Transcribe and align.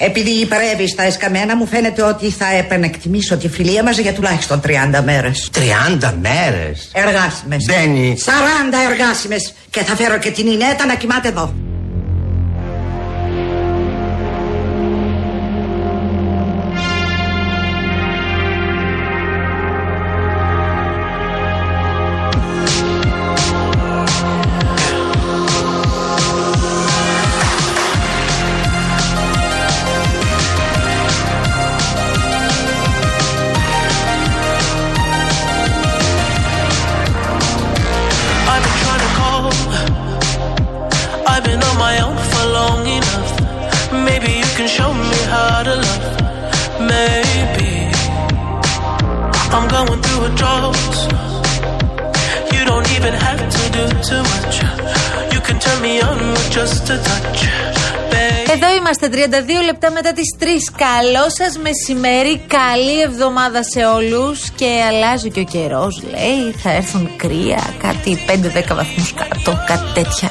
Επειδή 0.00 0.30
υπερεύει 0.30 0.88
στα 0.88 1.02
εσκαμμένα, 1.02 1.56
μου 1.56 1.66
φαίνεται 1.66 2.02
ότι 2.02 2.30
θα 2.30 2.46
επενεκτιμήσω 2.46 3.36
τη 3.36 3.48
φιλία 3.48 3.82
μας 3.82 3.98
για 3.98 4.12
τουλάχιστον 4.12 4.60
30 4.60 5.02
μέρες. 5.04 5.50
30 6.00 6.14
μέρες; 6.20 6.90
Εργάσιμες. 6.94 7.64
Μπαίνει. 7.64 8.16
40 8.24 8.30
εργάσιμες. 8.90 9.52
Και 9.70 9.82
θα 9.82 9.96
φέρω 9.96 10.18
και 10.18 10.30
την 10.30 10.46
Ινέτα 10.46 10.86
να 10.86 10.94
κοιμάται 10.94 11.28
εδώ. 11.28 11.54
My 41.88 41.96
own 42.06 42.18
for 42.30 42.44
long 42.60 42.82
enough. 42.98 43.32
Maybe 44.08 44.30
you 44.40 44.48
can 44.56 44.68
show 44.76 44.90
me 45.10 45.20
how 45.34 45.54
to 45.68 45.74
love. 45.84 46.06
Maybe 46.92 47.72
I'm 49.54 49.66
going 49.76 50.00
through 50.04 50.28
a 50.30 50.32
drought. 50.40 50.96
You 52.54 52.62
don't 52.70 52.88
even 52.96 53.14
have 53.26 53.42
to 53.56 53.62
do 53.78 53.84
too 54.08 54.22
much. 54.32 54.54
You 55.34 55.40
can 55.46 55.56
turn 55.64 55.78
me 55.86 55.94
on 56.08 56.18
with 56.34 56.48
just 56.58 56.84
a 56.94 56.96
touch. 57.08 57.40
Babe. 58.10 58.50
Εδώ 58.52 58.74
είμαστε 58.78 59.08
32 59.08 59.64
λεπτά 59.64 59.90
μετά 59.90 60.12
τις 60.12 60.36
3. 60.38 60.44
Καλό 60.76 61.30
σας 61.38 61.58
μεσημέρι, 61.58 62.40
καλή 62.46 63.00
εβδομάδα 63.00 63.62
σε 63.62 63.84
όλους 63.84 64.50
και 64.50 64.84
αλλάζει 64.88 65.30
και 65.30 65.40
ο 65.40 65.44
καιρός 65.44 66.02
λέει, 66.10 66.52
θα 66.62 66.70
έρθουν 66.70 67.10
κρύα, 67.16 67.62
κάτι 67.78 68.24
5-10 68.26 68.74
βαθμούς 68.74 69.14
κάτω, 69.14 69.64
κάτι 69.66 69.92
τέτοια. 69.94 70.30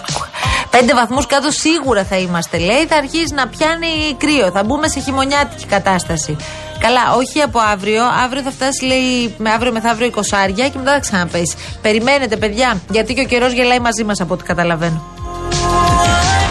5 0.72 0.92
βαθμούς 0.96 1.26
κάτω 1.26 1.52
σίγουρα 1.52 2.04
θα 2.04 2.18
είμαστε 2.18 2.58
λέει, 2.58 2.86
θα 2.86 2.96
αρχίσει 2.96 3.34
να 3.34 3.48
πιάνει 3.48 3.88
κρύο, 4.18 4.52
θα 4.52 4.64
μπούμε 4.64 4.88
σε 4.88 5.00
χειμωνιάτικη 5.00 5.66
κατάσταση. 5.66 6.36
Καλά, 6.80 7.14
όχι 7.18 7.42
από 7.42 7.60
αύριο. 7.60 8.04
Αύριο 8.24 8.42
θα 8.42 8.52
φτάσει, 8.52 8.86
λέει, 8.86 9.36
με 9.38 9.50
αύριο 9.50 9.72
μεθαύριο 9.72 10.12
20 10.16 10.22
και 10.56 10.78
μετά 10.78 10.92
θα 10.92 11.00
ξαναπέσει. 11.00 11.58
Περιμένετε, 11.82 12.38
παιδιά, 12.38 12.82
γιατί 12.90 13.14
και 13.14 13.22
ο 13.22 13.26
καιρός 13.26 13.52
γελάει 13.52 13.80
μαζί 13.80 14.04
μας 14.04 14.22
από 14.22 14.34
ό,τι 14.34 14.44
καταλαβαίνω. 14.44 15.04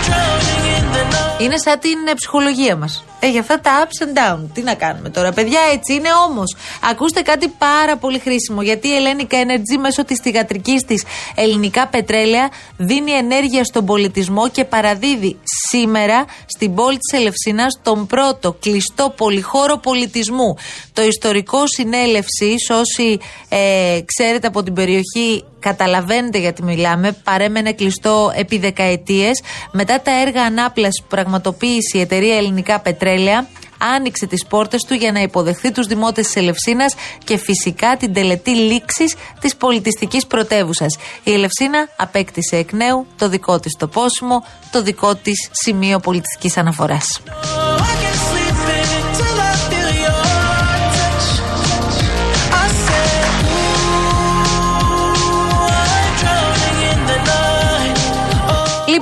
Drowning 0.06 0.64
in 0.78 0.94
the 0.94 1.02
night. 1.12 1.40
Είναι 1.42 1.58
σαν 1.58 1.78
την 1.78 1.98
ε, 2.08 2.14
ψυχολογία 2.14 2.76
μας. 2.76 3.04
Έχει 3.20 3.38
αυτά 3.38 3.60
τα 3.60 3.70
ups 3.86 4.06
and 4.06 4.18
down. 4.18 4.48
Τι 4.54 4.62
να 4.62 4.74
κάνουμε 4.74 5.08
τώρα, 5.08 5.32
παιδιά, 5.32 5.60
έτσι 5.72 5.92
είναι 5.92 6.08
όμως. 6.28 6.56
Ακούστε 6.90 7.20
κάτι 7.20 7.48
πάρα 7.48 7.96
πολύ 7.96 8.18
χρήσιμο. 8.18 8.62
Γιατί 8.62 8.88
η 8.88 8.90
Hellenic 8.98 9.32
Energy 9.34 9.80
μέσω 9.80 10.04
της 10.04 10.18
θηγατρικής 10.22 10.84
της 10.84 11.04
ελληνικά 11.34 11.86
πετρέλαια 11.86 12.50
δίνει 12.76 13.10
ενέργεια 13.10 13.64
στον 13.64 13.84
πολιτισμό 13.86 14.48
και 14.48 14.64
παραδίδει 14.64 15.38
σήμερα 15.68 16.24
στην 16.46 16.74
πόλη 16.74 16.98
της 16.98 17.18
Ελευσίνας 17.18 17.80
τον 17.82 18.06
πρώτο 18.06 18.52
κλειστό 18.60 19.12
πολυχώρο 19.16 19.78
πολιτισμού. 19.78 20.56
Το 20.92 21.02
ιστορικό 21.02 21.66
συνέλευση, 21.66 22.54
όσοι 22.70 23.18
ε, 23.48 24.00
ξέρετε 24.06 24.46
από 24.46 24.62
την 24.62 24.74
περιοχή 24.74 25.44
καταλαβαίνετε 25.68 26.38
γιατί 26.38 26.62
μιλάμε, 26.62 27.12
παρέμενε 27.24 27.72
κλειστό 27.72 28.32
επί 28.36 28.58
δεκαετίες. 28.58 29.42
Μετά 29.72 30.00
τα 30.00 30.20
έργα 30.20 30.42
ανάπλασης 30.42 31.00
που 31.00 31.06
πραγματοποίησε 31.08 31.98
η 31.98 32.00
εταιρεία 32.00 32.36
Ελληνικά 32.36 32.80
Πετρέλαια, 32.80 33.14
άνοιξε 33.78 34.26
τις 34.26 34.46
πόρτες 34.46 34.82
του 34.82 34.94
για 34.94 35.12
να 35.12 35.20
υποδεχθεί 35.20 35.72
τους 35.72 35.86
δημότες 35.86 36.26
της 36.26 36.36
Ελευσίνας 36.36 36.94
και 37.24 37.36
φυσικά 37.36 37.96
την 37.96 38.12
τελετή 38.12 38.50
λήξης 38.50 39.14
της 39.40 39.56
πολιτιστικής 39.56 40.26
πρωτεύουσας. 40.26 40.96
Η 41.24 41.32
Ελευσίνα 41.32 41.88
απέκτησε 41.96 42.56
εκ 42.56 42.72
νέου 42.72 43.06
το 43.18 43.28
δικό 43.28 43.60
της 43.60 43.76
τοπόσιμο, 43.78 44.44
το 44.72 44.82
δικό 44.82 45.14
της 45.14 45.48
σημείο 45.52 45.98
πολιτιστικής 45.98 46.56
αναφοράς. 46.56 47.20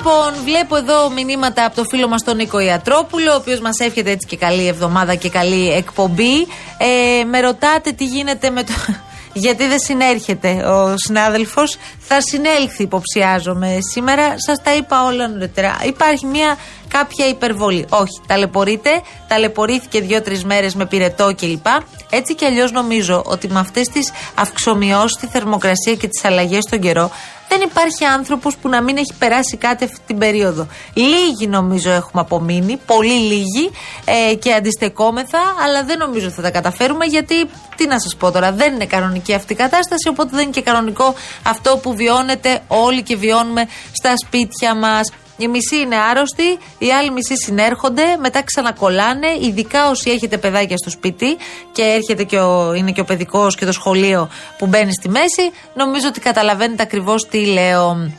Λοιπόν, 0.07 0.45
βλέπω 0.45 0.77
εδώ 0.77 1.11
μηνύματα 1.11 1.65
από 1.65 1.77
το 1.77 1.85
φίλο 1.85 2.09
μας 2.09 2.25
τον 2.25 2.37
Νίκο 2.37 2.61
Ιατρόπουλο, 2.61 3.33
ο 3.33 3.35
οποίος 3.35 3.61
μας 3.61 3.79
εύχεται 3.79 4.11
έτσι 4.11 4.27
και 4.27 4.37
καλή 4.37 4.67
εβδομάδα 4.67 5.15
και 5.15 5.29
καλή 5.29 5.73
εκπομπή. 5.73 6.47
Ε, 6.79 7.25
με 7.25 7.41
ρωτάτε 7.41 7.93
τι 7.93 8.05
γίνεται 8.05 8.51
με 8.51 8.63
το. 8.65 8.73
Γιατί 9.45 9.67
δεν 9.67 9.79
συνέρχεται 9.79 10.51
ο 10.51 10.95
συνάδελφος. 10.97 11.77
Θα 11.99 12.21
συνέλθει, 12.21 12.83
υποψιάζομαι 12.83 13.79
σήμερα. 13.93 14.35
Σας 14.37 14.63
τα 14.63 14.75
είπα 14.75 15.05
όλα 15.05 15.29
νωρίτερα. 15.29 15.77
Υπάρχει 15.87 16.27
μια 16.27 16.57
κάποια 16.99 17.29
υπερβολή. 17.29 17.87
Όχι, 17.89 18.21
ταλαιπωρείται. 18.27 18.91
Ταλαιπωρήθηκε 19.29 20.01
δύο-τρεις 20.01 20.45
μέρες 20.45 20.75
με 20.75 20.87
πυρετό 20.87 21.35
κλπ. 21.37 21.67
Έτσι 22.11 22.35
κι 22.35 22.45
αλλιώς 22.45 22.73
νομίζω 22.73 23.23
ότι 23.27 23.49
με 23.49 23.59
αυτές 23.59 23.87
τις 23.89 24.13
αυξομοιώσεις 24.35 25.17
στη 25.17 25.27
θερμοκρασία 25.27 25.95
και 25.95 26.09
τις 26.09 26.25
αλλαγές 26.25 26.63
στον 26.63 26.81
καιρό 26.81 27.11
δεν 27.49 27.61
υπάρχει 27.61 28.05
άνθρωπος 28.05 28.57
που 28.57 28.69
να 28.69 28.83
μην 28.83 28.97
έχει 28.97 29.15
περάσει 29.19 29.57
κάτι 29.57 29.85
αυτή 29.85 29.99
την 30.07 30.19
περίοδο. 30.19 30.67
Λίγοι 30.95 31.47
νομίζω 31.47 31.91
έχουμε 31.91 32.23
απομείνει, 32.23 32.77
πολύ 32.87 33.19
λίγοι 33.19 33.71
ε, 34.05 34.35
και 34.35 34.53
αντιστεκόμεθα, 34.53 35.39
αλλά 35.65 35.85
δεν 35.85 35.99
νομίζω 35.99 36.27
ότι 36.27 36.35
θα 36.35 36.43
τα 36.43 36.51
καταφέρουμε 36.51 37.05
γιατί, 37.05 37.35
τι 37.77 37.87
να 37.87 37.99
σας 37.99 38.17
πω 38.17 38.31
τώρα, 38.31 38.53
δεν 38.53 38.75
είναι 38.75 38.87
κανονική 38.87 39.35
αυτή 39.35 39.53
η 39.53 39.57
κατάσταση, 39.57 40.09
οπότε 40.09 40.31
δεν 40.33 40.43
είναι 40.43 40.53
και 40.53 40.63
κανονικό 40.63 41.15
αυτό 41.43 41.77
που 41.77 41.95
βιώνετε 41.95 42.63
όλοι 42.69 43.03
και 43.03 43.17
βιώνουμε 43.17 43.69
στα 43.93 44.13
σπίτια 44.17 44.75
μας. 44.75 45.13
Οι 45.37 45.49
μισοί 45.49 45.77
είναι 45.77 45.97
άρρωστοι, 45.97 46.59
οι 46.79 46.93
άλλοι 46.93 47.11
μισοί 47.11 47.37
συνέρχονται, 47.37 48.03
μετά 48.21 48.43
ξανακολλάνε. 48.43 49.27
Ειδικά 49.41 49.91
όσοι 49.91 50.11
έχετε 50.11 50.39
παιδάκια 50.39 50.77
στο 50.77 50.91
σπίτι 50.91 51.37
και 51.73 51.83
έρχεται 51.83 52.25
και 52.25 52.39
ο, 52.39 52.75
είναι 52.75 52.93
και 52.93 53.01
ο 53.01 53.05
παιδικός 53.05 53.57
και 53.57 53.65
το 53.65 53.73
σχολείο 53.73 54.29
που 54.59 54.67
μπαίνει 54.67 54.93
στη 54.93 55.09
μέση, 55.09 55.53
νομίζω 55.75 56.09
ότι 56.09 56.21
καταλαβαίνετε 56.21 56.83
ακριβώς 56.83 57.29
τι 57.29 57.47
λέω. 57.47 58.11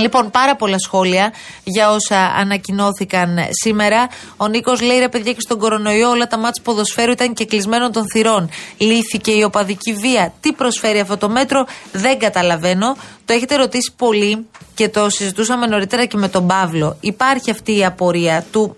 Λοιπόν, 0.00 0.30
πάρα 0.30 0.56
πολλά 0.56 0.78
σχόλια 0.78 1.32
για 1.64 1.90
όσα 1.90 2.16
ανακοινώθηκαν 2.16 3.38
σήμερα. 3.50 4.08
Ο 4.36 4.48
Νίκος 4.48 4.80
λέει: 4.80 4.98
Ρε 4.98 5.08
παιδιά, 5.08 5.32
και 5.32 5.40
στον 5.40 5.58
κορονοϊό 5.58 6.10
όλα 6.10 6.26
τα 6.26 6.38
μάτια 6.38 6.62
ποδοσφαίρου 6.62 7.10
ήταν 7.10 7.34
και 7.34 7.44
κλεισμένων 7.44 7.92
των 7.92 8.04
θυρών. 8.12 8.50
Λύθηκε 8.76 9.30
η 9.30 9.42
οπαδική 9.42 9.92
βία. 9.92 10.32
Τι 10.40 10.52
προσφέρει 10.52 11.00
αυτό 11.00 11.16
το 11.16 11.28
μέτρο, 11.28 11.66
δεν 11.92 12.18
καταλαβαίνω. 12.18 12.96
Το 13.24 13.32
έχετε 13.32 13.56
ρωτήσει 13.56 13.92
πολύ 13.96 14.46
και 14.74 14.88
το 14.88 15.10
συζητούσαμε 15.10 15.66
νωρίτερα 15.66 16.04
και 16.04 16.16
με 16.16 16.28
τον 16.28 16.46
Παύλο. 16.46 16.96
Υπάρχει 17.00 17.50
αυτή 17.50 17.76
η 17.76 17.84
απορία 17.84 18.44
του 18.52 18.76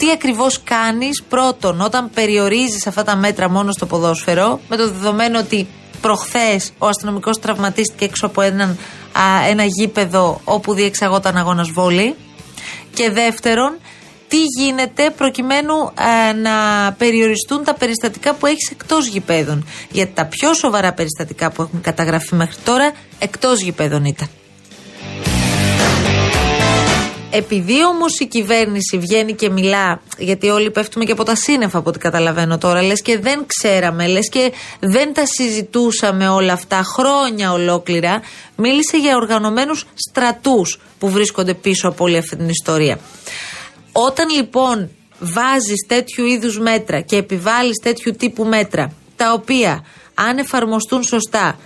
τι 0.00 0.10
ακριβώς 0.10 0.62
κάνεις 0.62 1.22
πρώτον 1.28 1.80
όταν 1.80 2.10
περιορίζεις 2.14 2.86
αυτά 2.86 3.02
τα 3.04 3.16
μέτρα 3.16 3.48
μόνο 3.50 3.72
στο 3.72 3.86
ποδόσφαιρο, 3.86 4.60
με 4.68 4.76
το 4.76 4.90
δεδομένο 4.90 5.38
ότι 5.38 5.68
προχθές 6.00 6.72
ο 6.78 6.86
αστυνομικός 6.86 7.38
τραυματίστηκε 7.38 8.04
έξω 8.04 8.26
από 8.26 8.40
έναν, 8.40 8.78
α, 9.12 9.48
ένα 9.48 9.64
γήπεδο 9.64 10.40
όπου 10.44 10.74
διεξαγόταν 10.74 11.36
αγώνας 11.36 11.70
βόλη. 11.70 12.14
Και 12.94 13.10
δεύτερον, 13.10 13.78
τι 14.28 14.36
γίνεται 14.58 15.10
προκειμένου 15.10 15.74
α, 15.74 16.32
να 16.42 16.52
περιοριστούν 16.92 17.64
τα 17.64 17.74
περιστατικά 17.74 18.34
που 18.34 18.46
έχεις 18.46 18.70
εκτός 18.70 19.06
γηπέδων. 19.06 19.66
Γιατί 19.90 20.12
τα 20.14 20.26
πιο 20.26 20.54
σοβαρά 20.54 20.92
περιστατικά 20.92 21.50
που 21.50 21.62
έχουν 21.62 21.80
καταγραφεί 21.80 22.34
μέχρι 22.34 22.56
τώρα 22.64 22.92
εκτός 23.18 23.60
γηπέδων 23.60 24.04
ήταν. 24.04 24.28
Επειδή 27.32 27.84
όμως 27.84 28.18
η 28.18 28.26
κυβέρνηση 28.26 28.98
βγαίνει 28.98 29.34
και 29.34 29.50
μιλά, 29.50 30.02
γιατί 30.18 30.48
όλοι 30.48 30.70
πέφτουμε 30.70 31.04
και 31.04 31.12
από 31.12 31.24
τα 31.24 31.34
σύννεφα 31.34 31.78
από 31.78 31.88
ό,τι 31.88 31.98
καταλαβαίνω 31.98 32.58
τώρα, 32.58 32.82
λες 32.82 33.02
και 33.02 33.18
δεν 33.18 33.44
ξέραμε, 33.46 34.06
λες 34.06 34.28
και 34.28 34.52
δεν 34.80 35.14
τα 35.14 35.26
συζητούσαμε 35.26 36.28
όλα 36.28 36.52
αυτά 36.52 36.82
χρόνια 36.82 37.52
ολόκληρα, 37.52 38.20
μίλησε 38.56 38.96
για 38.96 39.16
οργανωμένους 39.16 39.86
στρατούς 39.94 40.80
που 40.98 41.10
βρίσκονται 41.10 41.54
πίσω 41.54 41.88
από 41.88 42.04
όλη 42.04 42.16
αυτή 42.16 42.36
την 42.36 42.48
ιστορία. 42.48 42.98
Όταν 43.92 44.28
λοιπόν 44.28 44.90
βάζεις 45.20 45.86
τέτοιου 45.86 46.24
είδους 46.24 46.58
μέτρα 46.58 47.00
και 47.00 47.16
επιβάλλεις 47.16 47.80
τέτοιου 47.82 48.12
τύπου 48.12 48.44
μέτρα, 48.44 48.92
τα 49.16 49.32
οποία 49.32 49.84
αν 50.14 50.38
εφαρμοστούν 50.38 51.02
σωστά 51.02 51.58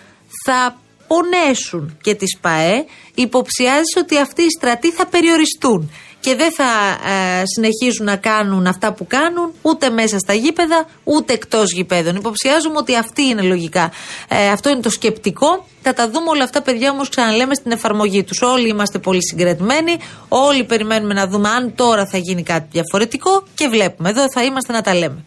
θα 0.44 0.78
πονέσουν 1.14 1.96
και 2.02 2.14
τις 2.14 2.38
ΠΑΕ, 2.40 2.84
υποψιάζεις 3.14 3.96
ότι 3.99 4.19
αυτοί 4.19 4.43
οι 4.43 4.50
στρατοί 4.58 4.90
θα 4.90 5.06
περιοριστούν. 5.06 5.90
και 6.20 6.34
δεν 6.34 6.52
θα 6.52 6.70
ε, 7.11 7.43
συνεχίσουν 7.44 8.06
να 8.06 8.16
κάνουν 8.16 8.66
αυτά 8.66 8.93
που 8.93 9.06
κάνουν 9.06 9.52
ούτε 9.62 9.90
μέσα 9.90 10.19
στα 10.19 10.32
γήπεδα 10.32 10.87
ούτε 11.05 11.32
εκτός 11.32 11.72
γηπέδων. 11.72 12.16
Υποψιάζομαι 12.16 12.76
ότι 12.78 12.96
αυτή 12.96 13.22
είναι 13.22 13.43
λογικά. 13.43 13.93
Ε, 14.28 14.49
αυτό 14.49 14.70
είναι 14.70 14.81
το 14.81 14.90
σκεπτικό. 14.90 15.66
Θα 15.82 15.93
τα 15.93 16.11
δούμε 16.11 16.28
όλα 16.28 16.44
αυτά, 16.44 16.62
παιδιά, 16.62 16.90
όμως 16.90 17.08
ξαναλέμε 17.08 17.55
στην 17.55 17.72
εφαρμογή 17.72 18.22
τους. 18.25 18.43
Όλοι 18.43 18.69
είμαστε 18.69 18.99
πολύ 18.99 19.26
συγκρατημένοι. 19.26 19.96
Όλοι 20.28 20.64
περιμένουμε 20.64 21.14
να 21.14 21.26
δούμε 21.26 21.49
αν 21.49 21.75
τώρα 21.75 22.06
θα 22.06 22.19
γίνει 22.19 22.43
κάτι 22.43 22.69
διαφορετικό 22.70 23.44
και 23.55 23.69
βλέπουμε. 23.69 24.08
Εδώ 24.11 24.25
θα 24.34 24.43
είμαστε 24.44 24.72
να 24.72 24.81
τα 24.81 24.94
λέμε. 24.94 25.25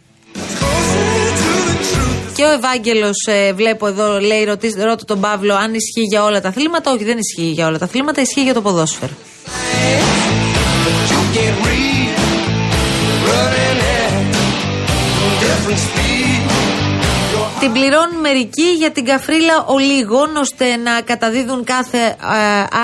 Και 2.38 2.44
ο 2.44 2.51
Ευάγγελος, 2.51 3.25
ε, 3.28 3.54
βλέπω 3.54 3.88
εδώ, 3.88 4.19
λέει: 4.19 4.44
Ρώτα 4.44 5.06
τον 5.06 5.19
Παύλο 5.19 5.56
αν 5.56 5.74
ισχύει 5.74 6.07
για 6.10 6.24
όλα 6.24 6.42
τα 6.42 6.48
αθλήματα. 6.48 6.92
Όχι, 6.92 7.04
δεν 7.04 7.18
ισχύει 7.18 7.51
για 7.51 7.68
όλα 7.68 7.78
τα 7.78 7.86
αθλήματα, 7.86 8.22
ισχύει 8.22 8.44
για 8.44 8.54
το 8.54 8.62
ποδόσφαιρο. 8.62 9.13
Την 17.68 17.75
πληρώνουν 17.75 18.19
μερικοί 18.19 18.74
για 18.78 18.92
την 18.92 19.06
καφρίλα 19.06 19.66
ολίγων 19.66 20.36
ώστε 20.36 20.75
να 20.75 21.02
καταδίδουν 21.02 21.64
κάθε 21.64 21.98
ε, 21.98 22.16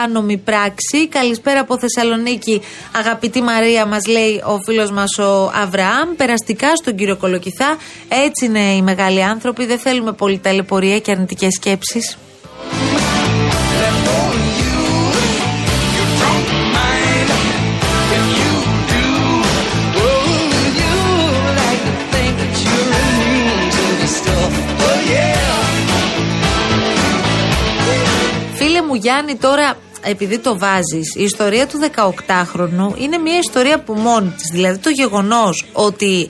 άνομη 0.04 0.38
πράξη. 0.38 1.08
Καλησπέρα 1.08 1.60
από 1.60 1.80
Θεσσαλονίκη, 1.80 2.62
αγαπητή 2.92 3.42
Μαρία, 3.42 3.86
μας 3.86 4.08
λέει 4.08 4.42
ο 4.46 4.60
φίλος 4.66 4.92
μας 4.92 5.18
ο 5.18 5.52
Αβραάμ. 5.64 6.16
Περαστικά 6.18 6.76
στον 6.76 6.96
κύριο 6.96 7.18
Κολοκυθά. 7.18 7.78
Έτσι 8.10 8.46
είναι 8.46 8.60
οι 8.60 8.82
μεγάλοι 8.82 9.24
άνθρωποι. 9.24 9.66
Δεν 9.66 9.80
θέλουμε 9.80 10.12
πολύ 10.12 10.38
ταλαιπωρία 10.38 11.00
και 11.00 11.12
αρνητικές 11.12 11.54
σκέψεις. 11.54 12.18
Γιάννη 29.04 29.36
τώρα 29.36 29.78
επειδή 30.02 30.40
το 30.40 30.58
βάζεις 30.58 31.16
η 31.16 31.24
ιστορία 31.24 31.68
του 31.68 31.80
18χρονου 31.96 32.98
είναι 32.98 33.18
μια 33.18 33.38
ιστορία 33.38 33.80
που 33.80 33.94
μόνη 33.94 34.30
της. 34.30 34.50
Δηλαδή 34.52 34.78
το 34.78 34.90
γεγονός 34.90 35.66
ότι 35.74 36.30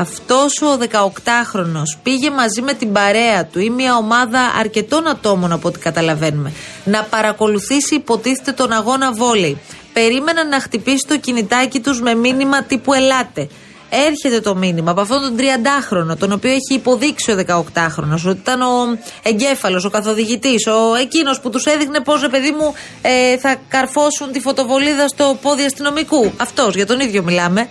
αυτός 0.00 0.62
ο 0.62 0.78
18χρονος 0.90 1.98
πήγε 2.02 2.30
μαζί 2.30 2.62
με 2.62 2.72
την 2.72 2.92
παρέα 2.92 3.46
του 3.46 3.60
ή 3.60 3.70
μια 3.70 3.96
ομάδα 3.96 4.40
αρκετών 4.58 5.08
ατόμων 5.08 5.52
από 5.52 5.68
ό,τι 5.68 5.78
καταλαβαίνουμε 5.78 6.52
να 6.84 7.02
παρακολουθήσει 7.02 7.94
υποτίθεται 7.94 8.52
τον 8.52 8.72
αγώνα 8.72 9.12
βόλεϊ. 9.12 9.58
Περίμεναν 9.92 10.48
να 10.48 10.60
χτυπήσει 10.60 11.06
το 11.08 11.18
κινητάκι 11.18 11.80
τους 11.80 12.00
με 12.00 12.14
μήνυμα 12.14 12.62
τύπου 12.62 12.92
ελάτε 12.92 13.48
έρχεται 13.90 14.40
το 14.40 14.54
μήνυμα 14.54 14.90
από 14.90 15.00
αυτόν 15.00 15.20
τον 15.20 15.36
30χρονο, 15.38 16.16
τον 16.18 16.32
οποίο 16.32 16.50
έχει 16.50 16.74
υποδείξει 16.74 17.32
ο 17.32 17.44
18χρονο, 17.46 18.18
ότι 18.26 18.38
ήταν 18.40 18.60
ο 18.60 18.98
εγκέφαλος, 19.22 19.84
ο 19.84 19.90
καθοδηγητής, 19.90 20.66
ο 20.66 20.94
εκείνος 21.00 21.40
που 21.40 21.50
τους 21.50 21.64
έδειχνε 21.64 22.00
πώς, 22.00 22.28
παιδί 22.30 22.50
μου, 22.50 22.74
ε, 23.02 23.38
θα 23.38 23.56
καρφώσουν 23.68 24.32
τη 24.32 24.40
φωτοβολίδα 24.40 25.08
στο 25.08 25.38
πόδι 25.42 25.64
αστυνομικού. 25.64 26.32
Αυτός, 26.36 26.74
για 26.74 26.86
τον 26.86 27.00
ίδιο 27.00 27.22
μιλάμε. 27.22 27.68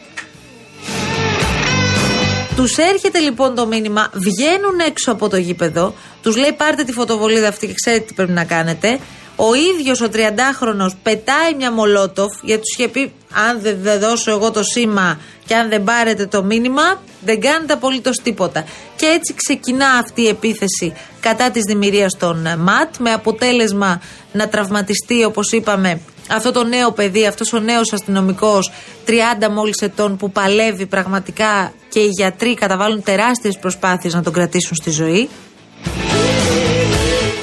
Τους 2.56 2.78
έρχεται 2.78 3.20
λοιπόν 3.20 3.56
το 3.56 3.68
μήνυμα, 3.68 4.10
βγαίνουν 4.14 4.80
έξω 4.88 5.12
από 5.12 5.30
το 5.30 5.38
γήπεδο, 5.38 5.94
τους 6.22 6.38
λέει 6.38 6.54
πάρτε 6.54 6.84
τη 6.84 6.92
φωτοβολίδα 6.92 7.48
αυτή 7.48 7.68
και 7.68 7.74
ξέρετε 7.74 8.06
τι 8.06 8.14
πρέπει 8.14 8.32
να 8.32 8.44
κάνετε. 8.44 9.00
Ο 9.36 9.54
ίδιος 9.54 10.02
ο 10.02 10.08
30χρονο 10.14 10.92
πετάει 11.04 11.54
μια 11.58 11.72
μολότοφ 11.72 12.34
γιατί 12.44 12.62
τους 12.62 12.74
είχε 12.78 12.88
πει: 12.88 13.14
Αν 13.34 13.62
δεν 13.62 14.00
δώσω 14.00 14.32
εγώ 14.32 14.52
το 14.52 14.64
σήμα 14.64 15.20
και 15.46 15.56
αν 15.56 15.70
δεν 15.70 15.84
πάρετε 15.84 16.26
το 16.26 16.44
μήνυμα, 16.44 17.02
δεν 17.22 17.42
κάνετε 17.42 17.74
απολύτως 17.74 18.18
τίποτα. 18.18 18.66
Και 18.96 19.06
έτσι 19.06 19.34
ξεκινά 19.36 19.88
αυτή 19.88 20.22
η 20.22 20.28
επίθεση 20.28 20.94
κατά 21.20 21.52
της 21.52 21.62
δημιουργίας 21.68 22.18
των 22.18 22.48
ΜΑΤ, 22.58 22.96
με 23.00 23.12
αποτέλεσμα 23.12 24.02
να 24.32 24.48
τραυματιστεί, 24.48 25.24
όπως 25.24 25.52
είπαμε, 25.52 26.02
αυτό 26.30 26.52
το 26.52 26.64
νέο 26.64 26.92
παιδί, 26.92 27.28
αυτός 27.28 27.54
ο 27.54 27.60
νέος 27.60 27.94
αστυνομικός, 27.94 28.72
30 29.06 29.50
μόλις 29.50 29.82
ετών, 29.82 30.18
που 30.18 30.32
παλεύει 30.32 30.86
πραγματικά 30.86 31.74
και 31.90 32.00
οι 32.00 32.10
γιατροί 32.10 32.54
καταβάλουν 32.54 33.04
τεράστιες 33.04 33.58
προσπάθειες 33.60 34.14
να 34.14 34.24
τον 34.24 34.34
κρατήσουν 34.34 34.76
στη 34.76 34.90
ζωή. 34.90 35.30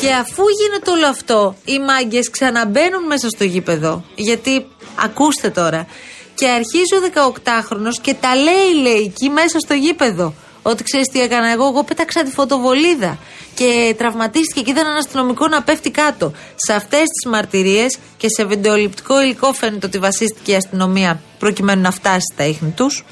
Και 0.00 0.12
αφού 0.12 0.42
γίνεται 0.60 0.90
όλο 0.90 1.06
αυτό, 1.06 1.56
οι 1.64 1.78
μάγκες 1.78 2.30
ξαναμπαίνουν 2.30 3.06
μέσα 3.06 3.28
στο 3.28 3.44
γήπεδο. 3.44 4.04
Γιατί 4.14 4.66
ακούστε 4.94 5.50
τώρα. 5.50 5.86
Και 6.34 6.48
αρχίζει 6.48 6.94
ο 6.94 7.00
18χρονο 7.14 7.92
και 8.00 8.14
τα 8.14 8.36
λέει, 8.36 8.82
λέει, 8.82 9.02
εκεί 9.02 9.28
μέσα 9.28 9.58
στο 9.58 9.74
γήπεδο. 9.74 10.34
Ότι 10.62 10.82
ξέρεις 10.82 11.08
τι 11.08 11.20
έκανα 11.20 11.50
εγώ, 11.50 11.66
εγώ 11.66 11.84
πέταξα 11.84 12.22
τη 12.22 12.30
φωτοβολίδα 12.30 13.18
και 13.54 13.94
τραυματίστηκε 13.98 14.60
και 14.60 14.70
είδα 14.70 14.80
έναν 14.80 14.96
αστυνομικό 14.96 15.48
να 15.48 15.62
πέφτει 15.62 15.90
κάτω. 15.90 16.32
Σε 16.54 16.72
αυτές 16.72 17.00
τις 17.00 17.30
μαρτυρίες 17.30 17.98
και 18.16 18.28
σε 18.28 18.44
βιντεοληπτικό 18.44 19.22
υλικό 19.22 19.52
φαίνεται 19.52 19.86
ότι 19.86 19.98
βασίστηκε 19.98 20.52
η 20.52 20.54
αστυνομία 20.54 21.20
προκειμένου 21.38 21.82
να 21.82 21.90
φτάσει 21.90 22.26
στα 22.32 22.44
ίχνη 22.44 22.70
τους. 22.70 23.04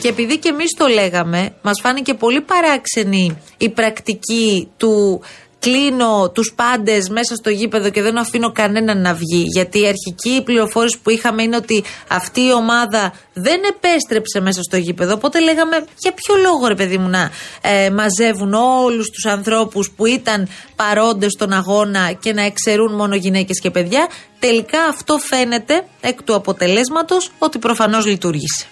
Και 0.00 0.08
επειδή 0.08 0.38
και 0.38 0.48
εμείς 0.48 0.70
το 0.78 0.86
λέγαμε, 0.86 1.54
μας 1.62 1.80
φάνηκε 1.82 2.14
πολύ 2.14 2.40
παράξενη 2.40 3.38
η 3.58 3.68
πρακτική 3.68 4.68
του 4.76 5.22
κλείνω 5.58 6.30
τους 6.34 6.52
πάντες 6.54 7.08
μέσα 7.08 7.34
στο 7.34 7.50
γήπεδο 7.50 7.90
και 7.90 8.02
δεν 8.02 8.18
αφήνω 8.18 8.52
κανέναν 8.52 9.00
να 9.00 9.14
βγει. 9.14 9.44
Γιατί 9.46 9.80
η 9.80 9.86
αρχική 9.86 10.42
πληροφόρηση 10.44 10.98
που 11.02 11.10
είχαμε 11.10 11.42
είναι 11.42 11.56
ότι 11.56 11.84
αυτή 12.08 12.40
η 12.40 12.52
ομάδα 12.52 13.12
δεν 13.32 13.60
επέστρεψε 13.68 14.40
μέσα 14.40 14.62
στο 14.62 14.76
γήπεδο. 14.76 15.14
Οπότε 15.14 15.40
λέγαμε, 15.40 15.84
για 15.98 16.12
ποιο 16.12 16.34
λόγο 16.34 16.66
ρε 16.66 16.74
παιδί 16.74 16.98
μου 16.98 17.08
να 17.08 17.30
ε, 17.60 17.90
μαζεύουν 17.90 18.54
όλους 18.54 19.10
τους 19.10 19.26
ανθρώπους 19.26 19.90
που 19.90 20.06
ήταν 20.06 20.48
παρόντες 20.76 21.32
στον 21.32 21.52
αγώνα 21.52 22.12
και 22.12 22.32
να 22.32 22.42
εξαιρούν 22.42 22.94
μόνο 22.94 23.14
γυναίκες 23.14 23.60
και 23.60 23.70
παιδιά. 23.70 24.08
Τελικά 24.38 24.84
αυτό 24.84 25.18
φαίνεται 25.18 25.84
εκ 26.00 26.22
του 26.22 26.34
αποτελέσματος 26.34 27.30
ότι 27.38 27.58
προφανώς 27.58 28.06
λειτουργήσε. 28.06 28.66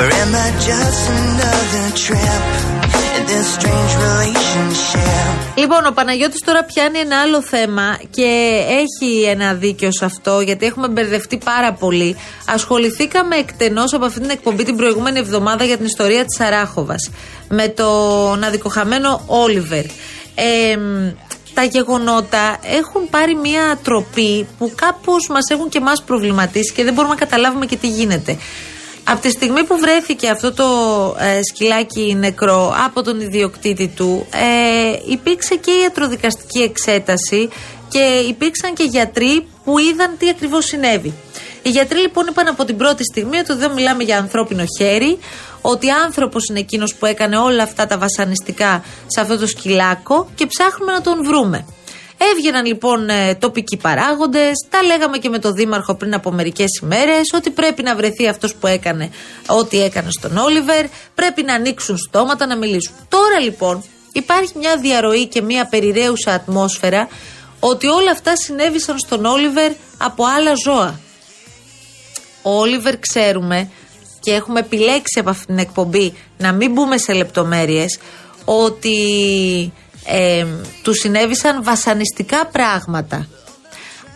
Or 0.00 0.08
am 0.22 0.32
I 0.46 0.48
just 0.70 1.02
another 1.18 1.86
trap 2.04 2.44
in 3.16 3.22
this 3.30 3.46
strange 3.56 3.92
relationship? 4.06 5.04
Λοιπόν, 5.54 5.86
ο 5.86 5.92
Παναγιώτης 5.92 6.40
τώρα 6.40 6.64
πιάνει 6.64 6.98
ένα 6.98 7.20
άλλο 7.20 7.42
θέμα 7.42 7.98
και 8.10 8.60
έχει 8.68 9.22
ένα 9.22 9.54
δίκιο 9.54 9.92
σε 9.92 10.04
αυτό 10.04 10.40
γιατί 10.40 10.66
έχουμε 10.66 10.88
μπερδευτεί 10.88 11.38
πάρα 11.44 11.72
πολύ. 11.72 12.16
Ασχοληθήκαμε 12.46 13.36
εκτενώς 13.36 13.92
από 13.92 14.04
αυτή 14.04 14.20
την 14.20 14.30
εκπομπή 14.30 14.64
την 14.64 14.76
προηγούμενη 14.76 15.18
εβδομάδα 15.18 15.64
για 15.64 15.76
την 15.76 15.86
ιστορία 15.86 16.24
της 16.24 16.40
Αράχοβας 16.40 17.10
με 17.48 17.68
τον 17.68 18.44
αδικοχαμένο 18.44 19.22
Όλιβερ. 19.26 19.84
Ε, 20.34 20.78
τα 21.54 21.62
γεγονότα 21.62 22.58
έχουν 22.62 23.08
πάρει 23.10 23.34
μια 23.34 23.78
τροπή 23.82 24.46
που 24.58 24.72
κάπως 24.74 25.28
μας 25.28 25.48
έχουν 25.50 25.68
και 25.68 25.80
μας 25.80 26.02
προβληματίσει 26.02 26.72
και 26.72 26.84
δεν 26.84 26.94
μπορούμε 26.94 27.14
να 27.14 27.20
καταλάβουμε 27.20 27.66
και 27.66 27.76
τι 27.76 27.88
γίνεται. 27.88 28.36
Από 29.04 29.20
τη 29.20 29.30
στιγμή 29.30 29.64
που 29.64 29.78
βρέθηκε 29.78 30.28
αυτό 30.28 30.52
το 30.52 30.64
ε, 31.18 31.40
σκυλάκι 31.42 32.14
νεκρό 32.18 32.74
από 32.84 33.02
τον 33.02 33.20
ιδιοκτήτη 33.20 33.88
του, 33.88 34.26
ε, 34.30 35.12
υπήρξε 35.12 35.54
και 35.54 35.70
η 35.70 35.80
ιατροδικαστική 35.82 36.58
εξέταση 36.58 37.48
και 37.88 38.24
υπήρξαν 38.28 38.74
και 38.74 38.84
γιατροί 38.84 39.46
που 39.64 39.78
είδαν 39.78 40.16
τι 40.18 40.28
ακριβώς 40.28 40.64
συνέβη. 40.64 41.14
Οι 41.62 41.70
γιατροί 41.70 41.98
λοιπόν 41.98 42.26
είπαν 42.26 42.48
από 42.48 42.64
την 42.64 42.76
πρώτη 42.76 43.04
στιγμή 43.04 43.38
ότι 43.38 43.52
δεν 43.52 43.72
μιλάμε 43.72 44.02
για 44.02 44.18
ανθρώπινο 44.18 44.64
χέρι, 44.78 45.18
ότι 45.60 45.90
άνθρωπος 45.90 46.48
είναι 46.48 46.58
εκείνος 46.58 46.94
που 46.94 47.06
έκανε 47.06 47.36
όλα 47.36 47.62
αυτά 47.62 47.86
τα 47.86 47.98
βασανιστικά 47.98 48.84
σε 49.06 49.20
αυτό 49.20 49.38
το 49.38 49.46
σκυλάκο 49.46 50.28
και 50.34 50.46
ψάχνουμε 50.46 50.92
να 50.92 51.00
τον 51.00 51.24
βρούμε. 51.24 51.66
Έβγαιναν 52.18 52.66
λοιπόν 52.66 53.08
ε, 53.08 53.34
τοπικοί 53.34 53.76
παράγοντες, 53.76 54.52
τα 54.70 54.82
λέγαμε 54.82 55.18
και 55.18 55.28
με 55.28 55.38
τον 55.38 55.54
Δήμαρχο 55.54 55.94
πριν 55.94 56.14
από 56.14 56.30
μερικές 56.30 56.80
ημέρες, 56.82 57.30
ότι 57.34 57.50
πρέπει 57.50 57.82
να 57.82 57.96
βρεθεί 57.96 58.28
αυτός 58.28 58.54
που 58.54 58.66
έκανε 58.66 59.10
ό,τι 59.46 59.82
έκανε 59.82 60.10
στον 60.10 60.36
Όλιβερ, 60.36 60.86
πρέπει 61.14 61.42
να 61.42 61.54
ανοίξουν 61.54 61.96
στόματα, 61.96 62.46
να 62.46 62.56
μιλήσουν. 62.56 62.94
Τώρα 63.08 63.40
λοιπόν 63.40 63.84
υπάρχει 64.12 64.52
μια 64.58 64.76
διαρροή 64.76 65.26
και 65.26 65.42
μια 65.42 65.66
περιραίουσα 65.66 66.34
ατμόσφαιρα 66.34 67.08
ότι 67.60 67.86
όλα 67.86 68.10
αυτά 68.10 68.36
συνέβησαν 68.36 68.98
στον 68.98 69.24
Όλιβερ 69.24 69.72
από 69.98 70.24
άλλα 70.24 70.52
ζώα. 70.64 71.00
Ο 72.42 72.58
Όλιβερ 72.58 72.98
ξέρουμε 72.98 73.70
και 74.20 74.32
έχουμε 74.32 74.60
επιλέξει 74.60 75.18
από 75.18 75.30
αυτήν 75.30 75.46
την 75.46 75.58
εκπομπή 75.58 76.14
να 76.38 76.52
μην 76.52 76.72
μπούμε 76.72 76.98
σε 76.98 77.12
λεπτομέρειες 77.12 77.98
ότι 78.44 78.98
ε, 80.06 80.46
τους 80.82 80.98
συνέβησαν 80.98 81.64
βασανιστικά 81.64 82.46
πράγματα. 82.46 83.28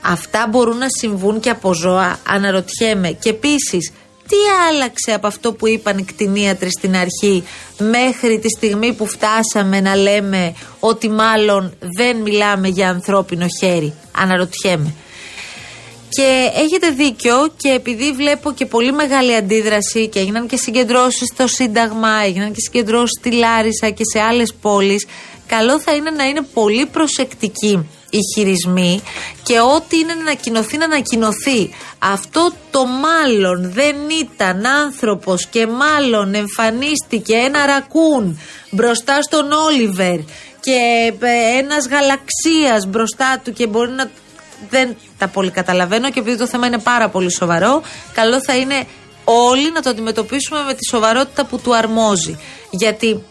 Αυτά 0.03 0.47
μπορούν 0.51 0.77
να 0.79 0.87
συμβούν 0.89 1.41
και 1.41 1.51
από 1.51 1.75
ζώα, 1.75 2.19
αναρωτιέμαι. 2.27 3.11
Και 3.11 3.29
επίσης, 3.29 3.93
τι 4.29 4.37
άλλαξε 4.69 5.13
από 5.13 5.27
αυτό 5.27 5.53
που 5.53 5.69
είπαν 5.69 5.99
οι 5.99 6.05
κτηνίατροι 6.05 6.71
στην 6.71 6.97
αρχή 6.97 7.45
μέχρι 7.79 8.39
τη 8.39 8.49
στιγμή 8.49 8.93
που 8.93 9.07
φτάσαμε 9.07 9.81
να 9.81 9.97
λέμε 9.97 10.55
ότι 10.81 11.09
μάλλον 11.11 11.77
δεν 11.97 12.17
μιλάμε 12.17 12.69
για 12.69 12.89
ανθρώπινο 12.89 13.47
χέρι; 13.61 13.95
Αναρωτιέμαι. 14.13 14.95
Και 16.09 16.51
έχετε 16.55 16.91
δίκιο 16.91 17.53
και 17.57 17.69
επειδή 17.69 18.13
βλέπω 18.13 18.53
και 18.53 18.67
πολύ 18.67 18.93
μεγάλη 18.93 19.35
αντίδραση 19.35 20.09
και 20.09 20.19
έγιναν 20.19 20.47
και 20.47 20.57
συγκεντρώσεις 20.57 21.29
στο 21.35 21.47
Σύνταγμα, 21.47 22.09
έγιναν 22.25 22.53
και 22.53 22.61
συγκεντρώσεις 22.61 23.19
στη 23.19 23.33
Λάρισα 23.33 23.91
και 23.91 24.03
σε 24.13 24.21
άλλες 24.21 24.55
πόλεις, 24.61 25.07
καλό 25.49 25.81
θα 25.81 25.95
είναι 25.95 26.11
να 26.11 26.25
είναι 26.25 26.43
πολύ 26.55 26.87
προσεκτικοί 26.87 27.89
οι 28.11 28.19
χειρισμοί 28.35 29.03
και 29.43 29.61
ό,τι 29.61 29.99
είναι 29.99 30.15
να 30.15 30.21
ανακοινωθεί 30.21 30.77
να 30.77 30.85
ανακοινωθεί. 30.85 31.75
Αυτό 31.99 32.53
το 32.71 32.87
μάλλον 32.87 33.73
δεν 33.73 33.97
ήταν 34.21 34.67
άνθρωπος 34.67 35.47
και 35.47 35.67
μάλλον 35.67 36.35
εμφανίστηκε 36.35 37.35
ένα 37.35 37.67
ρακούν 37.67 38.41
μπροστά 38.71 39.23
στον 39.23 39.53
Όλιβερ 39.53 40.19
και 40.61 41.13
ε, 41.21 41.59
ένας 41.59 41.89
γαλαξίας 41.89 42.87
μπροστά 42.87 43.41
του 43.45 43.53
και 43.53 43.67
μπορεί 43.67 43.91
να 43.91 44.11
δεν 44.71 44.97
τα 45.19 45.29
πολύ 45.29 45.51
καταλαβαίνω 45.51 46.11
και 46.11 46.21
επειδή 46.21 46.37
το 46.37 46.47
θέμα 46.47 46.67
είναι 46.67 46.79
πάρα 46.79 47.09
πολύ 47.09 47.33
σοβαρό 47.33 47.83
καλό 48.13 48.43
θα 48.43 48.57
είναι 48.57 48.87
όλοι 49.25 49.73
να 49.73 49.83
το 49.83 49.91
αντιμετωπίσουμε 49.91 50.63
με 50.63 50.73
τη 50.73 50.89
σοβαρότητα 50.91 51.45
που 51.45 51.59
του 51.59 51.77
αρμόζει 51.77 52.39
γιατί 52.71 53.25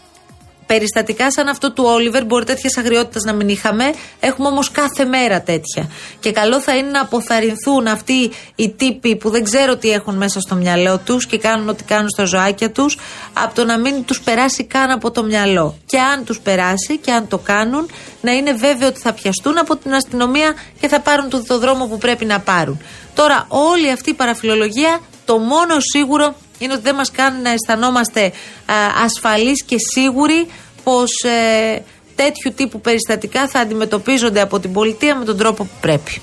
Περιστατικά 0.68 1.30
σαν 1.30 1.48
αυτό 1.48 1.72
του 1.72 1.84
Όλιβερ, 1.86 2.24
μπορεί 2.24 2.44
τέτοιες 2.44 2.76
αγριότητες 2.76 3.22
να 3.22 3.32
μην 3.32 3.48
είχαμε. 3.48 3.84
Έχουμε 4.20 4.48
όμως 4.48 4.70
κάθε 4.70 5.04
μέρα 5.04 5.42
τέτοια. 5.42 5.90
Και 6.20 6.32
καλό 6.32 6.60
θα 6.60 6.76
είναι 6.76 6.90
να 6.90 7.00
αποθαρρυνθούν 7.00 7.86
αυτοί 7.86 8.30
οι 8.54 8.70
τύποι 8.70 9.16
που 9.16 9.30
δεν 9.30 9.44
ξέρω 9.44 9.76
τι 9.76 9.90
έχουν 9.90 10.16
μέσα 10.16 10.40
στο 10.40 10.54
μυαλό 10.54 10.98
τους 10.98 11.26
και 11.26 11.38
κάνουν 11.38 11.68
ό,τι 11.68 11.84
κάνουν 11.84 12.08
στα 12.08 12.24
ζωάκια 12.24 12.70
τους, 12.70 12.98
από 13.32 13.54
το 13.54 13.64
να 13.64 13.78
μην 13.78 14.04
τους 14.04 14.20
περάσει 14.20 14.64
καν 14.64 14.90
από 14.90 15.10
το 15.10 15.22
μυαλό. 15.22 15.78
Και 15.86 15.98
αν 15.98 16.24
τους 16.24 16.40
περάσει 16.40 16.98
και 16.98 17.12
αν 17.12 17.28
το 17.28 17.38
κάνουν, 17.38 17.90
να 18.20 18.32
είναι 18.32 18.52
βέβαιο 18.52 18.88
ότι 18.88 19.00
θα 19.00 19.12
πιαστούν 19.12 19.58
από 19.58 19.76
την 19.76 19.94
αστυνομία 19.94 20.54
και 20.80 20.88
θα 20.88 21.00
πάρουν 21.00 21.28
το, 21.46 21.58
δρόμο 21.58 21.86
που 21.86 21.98
πρέπει 21.98 22.24
να 22.24 22.40
πάρουν. 22.40 22.80
Τώρα, 23.14 23.46
όλη 23.48 23.90
αυτή 23.90 24.10
η 24.10 24.14
παραφιλολογία, 24.14 25.00
το 25.24 25.38
μόνο 25.38 25.76
σίγουρο 25.92 26.34
είναι 26.58 26.72
ότι 26.72 26.82
δεν 26.82 26.94
μας 26.94 27.10
κάνει 27.10 27.42
να 27.42 27.50
αισθανόμαστε 27.50 28.24
α, 28.24 28.74
ασφαλείς 29.04 29.62
και 29.62 29.76
σίγουροι 29.92 30.46
πως 30.84 31.10
ε, 31.22 31.82
τέτοιου 32.14 32.52
τύπου 32.56 32.80
περιστατικά 32.80 33.48
θα 33.48 33.60
αντιμετωπίζονται 33.60 34.40
από 34.40 34.60
την 34.60 34.72
πολιτεία 34.72 35.16
με 35.16 35.24
τον 35.24 35.36
τρόπο 35.36 35.64
που 35.64 35.76
πρέπει. 35.80 36.20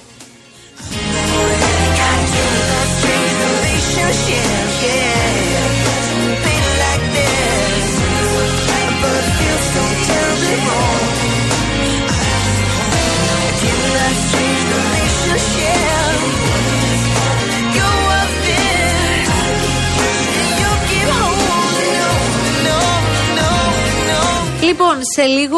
Λίγο 25.27 25.58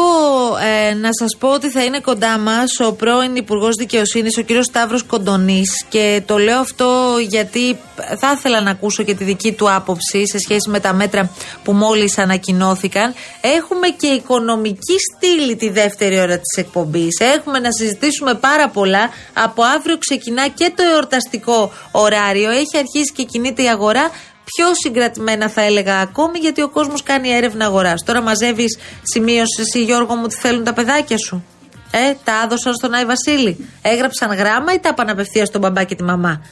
ε, 0.88 0.94
να 0.94 1.08
σας 1.12 1.36
πω 1.38 1.48
ότι 1.48 1.70
θα 1.70 1.84
είναι 1.84 2.00
κοντά 2.00 2.38
μας 2.38 2.80
ο 2.80 2.92
πρώην 2.92 3.36
Υπουργός 3.36 3.74
Δικαιοσύνης, 3.74 4.36
ο 4.38 4.42
κύριος 4.42 4.64
Σταύρος 4.64 5.02
Κοντονής. 5.02 5.84
Και 5.88 6.22
το 6.26 6.38
λέω 6.38 6.58
αυτό 6.58 7.16
γιατί 7.28 7.78
θα 8.18 8.32
ήθελα 8.36 8.60
να 8.60 8.70
ακούσω 8.70 9.02
και 9.02 9.14
τη 9.14 9.24
δική 9.24 9.52
του 9.52 9.72
άποψη 9.72 10.26
σε 10.26 10.38
σχέση 10.38 10.70
με 10.70 10.80
τα 10.80 10.92
μέτρα 10.92 11.30
που 11.64 11.72
μόλις 11.72 12.18
ανακοινώθηκαν. 12.18 13.14
Έχουμε 13.40 13.88
και 13.88 14.06
οικονομική 14.06 14.96
στήλη 15.14 15.56
τη 15.56 15.68
δεύτερη 15.68 16.20
ώρα 16.20 16.38
της 16.38 16.56
εκπομπής. 16.56 17.18
Έχουμε 17.36 17.58
να 17.58 17.72
συζητήσουμε 17.72 18.34
πάρα 18.34 18.68
πολλά. 18.68 19.10
Από 19.32 19.62
αύριο 19.62 19.98
ξεκινά 19.98 20.48
και 20.48 20.72
το 20.76 20.82
εορταστικό 20.92 21.72
ωράριο. 21.90 22.50
Έχει 22.50 22.76
αρχίσει 22.78 23.12
και 23.12 23.22
κινείται 23.22 23.62
η 23.62 23.68
αγορά 23.68 24.10
πιο 24.54 24.74
συγκρατημένα 24.82 25.48
θα 25.48 25.62
έλεγα 25.62 25.98
ακόμη 25.98 26.38
γιατί 26.38 26.62
ο 26.62 26.68
κόσμος 26.68 27.02
κάνει 27.02 27.28
έρευνα 27.28 27.64
αγοράς. 27.64 28.02
Τώρα 28.04 28.20
μαζεύεις 28.20 28.78
σημείωση 29.02 29.60
εσύ 29.60 29.84
Γιώργο 29.84 30.14
μου 30.14 30.22
ότι 30.24 30.36
θέλουν 30.36 30.64
τα 30.64 30.72
παιδάκια 30.72 31.16
σου. 31.18 31.44
Ε, 31.90 32.14
τα 32.24 32.34
άδωσαν 32.34 32.74
στον 32.74 32.94
Άι 32.94 33.04
Βασίλη. 33.04 33.68
Έγραψαν 33.82 34.32
γράμμα 34.32 34.72
ή 34.72 34.78
τα 34.78 34.88
είπαν 34.88 35.08
απευθείας 35.08 35.48
στον 35.48 35.60
μπαμπά 35.60 35.82
και 35.82 35.94
τη 35.94 36.02
μαμά; 36.02 36.42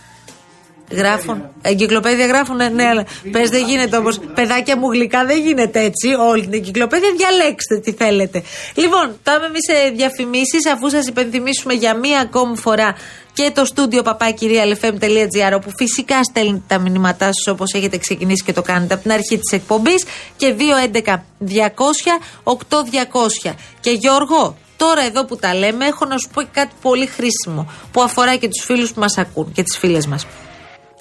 Γράφουν. 0.91 1.49
Εγκυκλοπαίδια 1.63 2.27
γράφουν, 2.27 2.57
ναι, 2.57 2.85
αλλά 2.85 3.07
πες 3.31 3.49
δεν 3.49 3.67
γίνεται 3.67 3.97
όμως. 3.97 4.21
Παιδάκια 4.35 4.77
μου 4.77 4.93
γλυκά 4.93 5.25
δεν 5.25 5.41
γίνεται 5.41 5.81
έτσι. 5.81 6.09
Όλη 6.29 6.43
την 6.43 6.53
εγκυκλοπαίδια 6.53 7.11
διαλέξτε 7.17 7.79
τι 7.79 7.93
θέλετε. 7.93 8.43
Λοιπόν, 8.75 9.19
πάμε 9.23 9.47
εμείς 9.47 9.65
σε 9.71 9.91
διαφημίσεις 9.95 10.67
αφού 10.73 10.91
σας 10.91 11.07
υπενθυμίσουμε 11.07 11.75
για 11.75 11.95
μία 11.95 12.21
ακόμη 12.21 12.57
φορά 12.57 12.95
και 13.37 13.51
το 13.55 13.65
στούντιο 13.65 14.03
παπάκυριαλεφm.gr 14.03 15.53
όπου 15.55 15.71
φυσικά 15.77 16.25
στέλνετε 16.25 16.63
τα 16.67 16.79
μηνύματά 16.79 17.25
σας 17.25 17.47
όπως 17.47 17.73
έχετε 17.73 17.97
ξεκινήσει 17.99 18.45
και 18.45 18.53
το 18.53 18.63
κάνετε 18.63 18.95
από 18.95 19.03
την 19.03 19.13
αρχή 19.13 19.39
της 19.39 19.53
εκπομπής 19.53 20.05
και 20.37 20.55
211 20.93 21.15
200 21.47 21.55
8200. 22.45 23.55
Και 23.81 23.91
Γιώργο, 23.91 24.57
τώρα 24.77 25.03
εδώ 25.03 25.25
που 25.25 25.37
τα 25.37 25.55
λέμε, 25.55 25.87
έχω 25.87 26.05
να 26.05 26.19
σου 26.19 26.29
πω 26.33 26.43
κάτι 26.53 26.75
πολύ 26.83 27.07
χρήσιμο 27.07 27.71
που 27.93 28.03
αφορά 28.03 28.37
και 28.37 28.49
τους 28.49 28.65
φίλους 28.65 28.93
που 28.93 29.01
μας 29.01 29.19
ακούν 29.19 29.53
και 29.53 29.63
τις 29.63 29.79
φίλες 29.79 30.07
μας. 30.07 30.27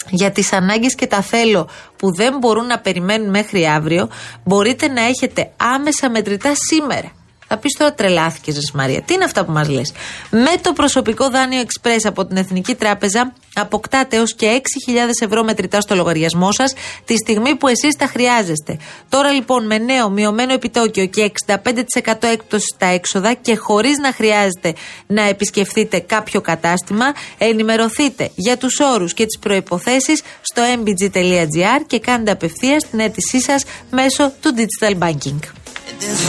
Για 0.09 0.31
τις 0.31 0.53
ανάγκες 0.53 0.95
και 0.95 1.07
τα 1.07 1.21
θέλω 1.21 1.69
που 1.97 2.15
δεν 2.15 2.37
μπορούν 2.37 2.65
να 2.65 2.79
περιμένουν 2.79 3.29
μέχρι 3.29 3.65
αύριο, 3.67 4.09
μπορείτε 4.43 4.87
να 4.87 5.01
έχετε 5.01 5.51
άμεσα 5.57 6.09
μετρητά 6.09 6.53
σήμερα. 6.55 7.11
Θα 7.47 7.57
πεις 7.57 7.73
τώρα 7.77 7.93
τρελάθηκες, 7.93 8.55
Ρε 8.55 8.61
Μαρία. 8.73 9.01
Τι 9.01 9.13
είναι 9.13 9.23
αυτά 9.23 9.45
που 9.45 9.51
μας 9.51 9.69
λες; 9.69 9.91
Με 10.29 10.51
το 10.61 10.73
προσωπικό 10.73 11.29
δάνειο 11.29 11.61
Express 11.61 11.99
από 12.03 12.25
την 12.25 12.37
Εθνική 12.37 12.75
Τράπεζα 12.75 13.33
αποκτάτε 13.53 14.15
έως 14.15 14.35
και 14.35 14.61
6.000 14.87 15.09
ευρώ 15.19 15.43
μετρητά 15.43 15.81
στο 15.81 15.95
λογαριασμό 15.95 16.51
σας 16.51 16.73
τη 17.05 17.15
στιγμή 17.17 17.55
που 17.55 17.67
εσείς 17.67 17.95
τα 17.95 18.05
χρειάζεστε. 18.05 18.77
Τώρα 19.09 19.31
λοιπόν 19.31 19.65
με 19.65 19.77
νέο 19.77 20.09
μειωμένο 20.09 20.53
επιτόκιο 20.53 21.05
και 21.05 21.31
65% 21.45 22.13
έκπτωση 22.19 22.65
στα 22.75 22.85
έξοδα 22.85 23.33
και 23.33 23.55
χωρίς 23.55 23.97
να 23.97 24.11
χρειάζεται 24.11 24.73
να 25.07 25.21
επισκεφθείτε 25.21 25.99
κάποιο 25.99 26.41
κατάστημα, 26.41 27.05
ενημερωθείτε 27.37 28.29
για 28.35 28.57
τους 28.57 28.79
όρους 28.79 29.13
και 29.13 29.25
τις 29.25 29.39
προποθέσει 29.39 30.15
στο 30.41 30.61
mbg.gr 30.77 31.81
και 31.87 31.99
κάντε 31.99 32.31
απευθείας 32.31 32.89
την 32.89 32.99
αίτησή 32.99 33.41
σας 33.41 33.63
μέσω 33.91 34.31
του 34.41 34.53
digital 34.57 34.97
banking. 34.97 35.64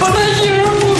Παναγία 0.00 0.64
μου! 0.78 0.90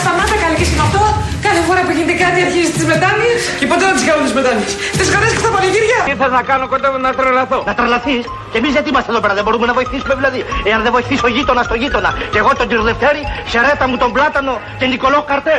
Σταμάτα 0.00 0.36
καλή 0.42 0.56
και 0.60 0.66
αυτό. 0.86 1.02
Κάθε 1.46 1.60
φορά 1.66 1.80
που 1.86 1.92
γίνεται 1.96 2.16
κάτι 2.24 2.38
αρχίζει 2.46 2.70
τις 2.76 2.84
μετάνοιες. 2.92 3.40
Και 3.60 3.66
πότε 3.70 3.82
να 3.88 3.92
τις 3.96 4.04
κάνουν 4.08 4.24
τις 4.28 4.34
μετάνοιες. 4.38 4.72
Τις 4.98 5.08
χαρέ 5.12 5.28
και 5.36 5.42
τα 5.46 5.50
πανηγύρια. 5.54 5.98
Τι 6.08 6.12
θες 6.20 6.32
να 6.38 6.42
κάνω 6.50 6.64
κοντά 6.72 6.88
να 7.06 7.10
τρελαθώ; 7.18 7.58
Να 7.68 7.74
τρελαθείς; 7.78 8.24
Και 8.52 8.58
εμείς 8.60 8.72
γιατί 8.76 8.88
είμαστε 8.92 9.10
εδώ 9.12 9.20
πέρα, 9.24 9.34
δεν 9.38 9.44
μπορούμε 9.46 9.66
να 9.70 9.74
βοηθήσουμε 9.78 10.14
δηλαδή. 10.20 10.40
Εάν 10.70 10.80
δεν 10.84 10.92
βοηθήσει 10.96 11.22
ο 11.28 11.30
γείτονα 11.36 11.62
το 11.70 11.76
γείτονα. 11.82 12.10
Και 12.32 12.38
εγώ 12.42 12.50
τον 12.58 12.66
κύριο 12.68 12.84
Δευτέρη, 12.90 13.22
σερέτα 13.52 13.84
μου 13.90 13.96
τον 14.02 14.10
πλάτανο 14.16 14.54
και 14.78 14.86
Νικολό 14.92 15.20
Καρτέ. 15.30 15.56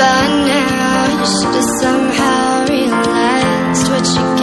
But 0.00 0.28
now 0.50 1.00
you 1.18 1.26
should 1.34 1.54
have 1.58 1.70
somehow 1.80 2.35
Christ. 4.14 4.35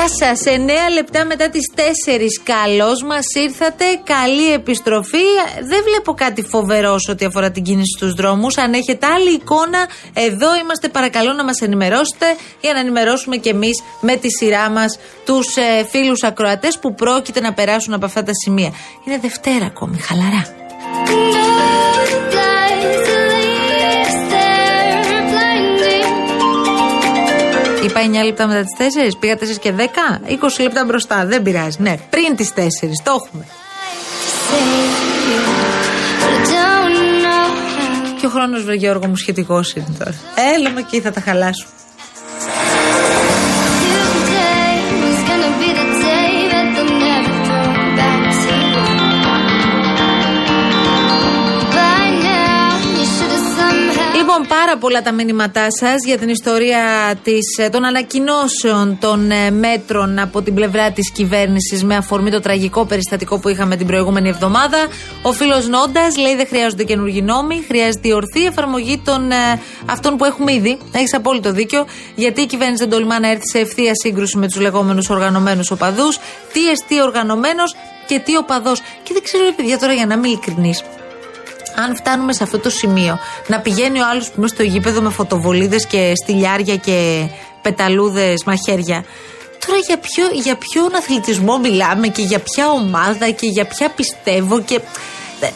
Γεια 0.00 0.08
σας, 0.08 0.18
γεια 0.18 0.36
σα. 0.36 0.50
9 0.50 0.90
λεπτά 0.92 1.24
μετά 1.24 1.48
τις 1.50 1.72
4. 1.74 2.42
Καλώς 2.42 3.02
μας 3.02 3.24
ήρθατε. 3.34 3.84
Καλή 4.04 4.52
επιστροφή. 4.52 5.24
Δεν 5.68 5.82
βλέπω 5.82 6.12
κάτι 6.12 6.42
φοβερό 6.42 6.98
σε 6.98 7.10
ό,τι 7.10 7.24
αφορά 7.24 7.50
την 7.50 7.62
κίνηση 7.62 7.92
στους 7.96 8.12
δρόμους. 8.14 8.58
Αν 8.58 8.72
έχετε 8.72 9.06
άλλη 9.06 9.32
εικόνα, 9.32 9.88
εδώ 10.12 10.56
είμαστε. 10.56 10.88
Παρακαλώ 10.88 11.32
να 11.32 11.44
μας 11.44 11.60
ενημερώσετε 11.60 12.26
για 12.60 12.72
να 12.72 12.78
ενημερώσουμε 12.78 13.36
κι 13.36 13.48
εμείς 13.48 13.82
με 14.00 14.16
τη 14.16 14.30
σειρά 14.30 14.70
μας 14.70 14.98
τους 15.24 15.56
ε, 15.56 15.84
φίλους 15.90 16.22
ακροατές 16.22 16.78
που 16.78 16.94
πρόκειται 16.94 17.40
να 17.40 17.52
περάσουν 17.52 17.94
από 17.94 18.04
αυτά 18.04 18.22
τα 18.22 18.32
σημεία. 18.44 18.72
Είναι 19.06 19.18
Δευτέρα 19.18 19.64
ακόμη, 19.64 19.98
χαλαρά. 19.98 20.59
Είπα 27.90 28.00
9 28.20 28.24
λεπτά 28.24 28.46
μετά 28.46 28.62
τις 28.62 29.14
4, 29.14 29.16
πήγα 29.20 29.36
4 29.36 29.38
και 29.60 29.72
10, 29.76 29.80
20 30.26 30.62
λεπτά 30.62 30.84
μπροστά. 30.84 31.26
Δεν 31.26 31.42
πειράζει. 31.42 31.76
Ναι, 31.80 31.94
πριν 32.10 32.36
τις 32.36 32.52
4, 32.56 32.60
το 33.02 33.12
έχουμε. 33.12 33.46
Και 38.20 38.26
ο 38.26 38.28
χρόνος, 38.28 38.64
βρε 38.64 38.74
Γιώργο 38.74 39.06
μου, 39.06 39.16
σχετικός 39.16 39.72
είναι 39.74 39.86
τώρα. 39.98 40.14
Έλα 40.56 40.70
με 40.70 40.80
εκεί, 40.80 41.00
θα 41.00 41.10
τα 41.10 41.20
χαλάσω. 41.20 41.66
Λοιπόν, 54.32 54.48
πάρα 54.48 54.78
πολλά 54.78 55.02
τα 55.02 55.12
μήνυματά 55.12 55.66
σας 55.70 56.04
για 56.06 56.18
την 56.18 56.28
ιστορία 56.28 56.82
της, 57.22 57.58
ε, 57.58 57.68
των 57.68 57.84
ανακοινώσεων 57.84 58.98
των 59.00 59.30
ε, 59.30 59.50
μέτρων 59.50 60.18
από 60.18 60.42
την 60.42 60.54
πλευρά 60.54 60.90
της 60.92 61.10
κυβέρνησης 61.10 61.84
με 61.84 61.96
αφορμή 61.96 62.30
το 62.30 62.40
τραγικό 62.40 62.84
περιστατικό 62.84 63.38
που 63.38 63.48
είχαμε 63.48 63.76
την 63.76 63.86
προηγούμενη 63.86 64.28
εβδομάδα. 64.28 64.78
Ο 65.22 65.32
φίλος 65.32 65.68
Νόντας 65.68 66.16
λέει: 66.16 66.36
Δεν 66.36 66.46
χρειάζονται 66.46 66.84
καινούργιοι 66.84 67.22
νόμοι, 67.24 67.64
χρειάζεται 67.66 68.08
η 68.08 68.12
ορθή 68.12 68.44
εφαρμογή 68.44 69.02
των 69.04 69.30
ε, 69.30 69.60
αυτών 69.86 70.16
που 70.16 70.24
έχουμε 70.24 70.52
ήδη. 70.52 70.78
Έχεις 70.92 71.14
απόλυτο 71.14 71.52
δίκιο, 71.52 71.86
γιατί 72.14 72.40
η 72.40 72.46
κυβέρνηση 72.46 72.84
δεν 72.84 72.90
τολμά 72.90 73.20
να 73.20 73.28
έρθει 73.28 73.48
σε 73.48 73.58
ευθεία 73.58 73.92
σύγκρουση 73.94 74.38
με 74.38 74.46
τους 74.46 74.60
λεγόμενους 74.60 75.10
οργανωμένους 75.10 75.70
οπαδούς. 75.70 76.18
Τι 76.52 76.70
εστί 76.70 77.02
οργανωμένος 77.02 77.74
και 78.06 78.18
τι 78.18 78.36
οπαδός. 78.36 78.80
Και 79.02 79.12
δεν 79.12 79.22
ξέρω, 79.22 79.44
παιδιά, 79.56 79.78
τώρα 79.78 79.92
για 79.92 80.06
να 80.06 80.14
είμαι 80.14 80.28
ειλικρινής, 80.28 80.82
αν 81.76 81.96
φτάνουμε 81.96 82.32
σε 82.32 82.42
αυτό 82.42 82.58
το 82.58 82.70
σημείο, 82.70 83.18
να 83.46 83.60
πηγαίνει 83.60 84.00
ο 84.00 84.08
άλλος 84.10 84.26
που 84.26 84.34
είναι 84.36 84.48
στο 84.48 84.62
γήπεδο 84.62 85.00
με 85.00 85.10
φωτοβολίδες 85.10 85.86
και 85.86 86.12
στυλιάρια 86.22 86.76
και 86.76 87.28
πεταλούδες 87.62 88.44
μαχαίρια. 88.44 89.04
Τώρα 89.66 89.78
για, 89.86 89.98
ποιο, 89.98 90.24
για 90.32 90.56
ποιον 90.56 90.94
αθλητισμό 90.94 91.58
μιλάμε 91.58 92.08
και 92.08 92.22
για 92.22 92.38
ποια 92.38 92.68
ομάδα 92.68 93.30
και 93.30 93.46
για 93.46 93.66
ποια 93.66 93.90
πιστεύω 93.90 94.60
και 94.60 94.80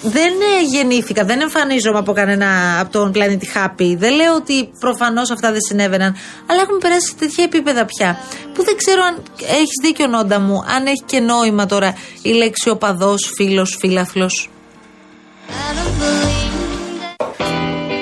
δεν 0.02 0.33
γεννήθηκα, 0.71 1.25
δεν 1.25 1.40
εμφανίζομαι 1.40 1.99
από 1.99 2.12
κανένα 2.12 2.47
από 2.80 2.92
τον 2.92 3.12
πλανήτη 3.12 3.49
Happy. 3.54 3.97
Δεν 3.97 4.14
λέω 4.14 4.35
ότι 4.35 4.71
προφανώς 4.80 5.30
αυτά 5.30 5.52
δεν 5.52 5.61
συνέβαιναν. 5.61 6.16
Αλλά 6.47 6.61
έχουμε 6.62 6.78
περάσει 6.78 7.06
σε 7.06 7.14
τέτοια 7.18 7.44
επίπεδα 7.44 7.85
πια. 7.85 8.18
Που 8.54 8.64
δεν 8.64 8.76
ξέρω 8.76 9.02
αν 9.02 9.23
έχεις 9.38 9.78
δίκιο, 9.83 10.06
Νόντα 10.06 10.40
μου, 10.40 10.64
αν 10.76 10.87
έχει 10.87 11.02
και 11.06 11.21
νόημα 11.21 11.66
τώρα 11.66 11.94
η 12.23 12.28
λέξη 12.33 12.68
οπαδός, 12.68 13.30
φίλος, 13.37 13.76
φίλαθλος. 13.80 14.49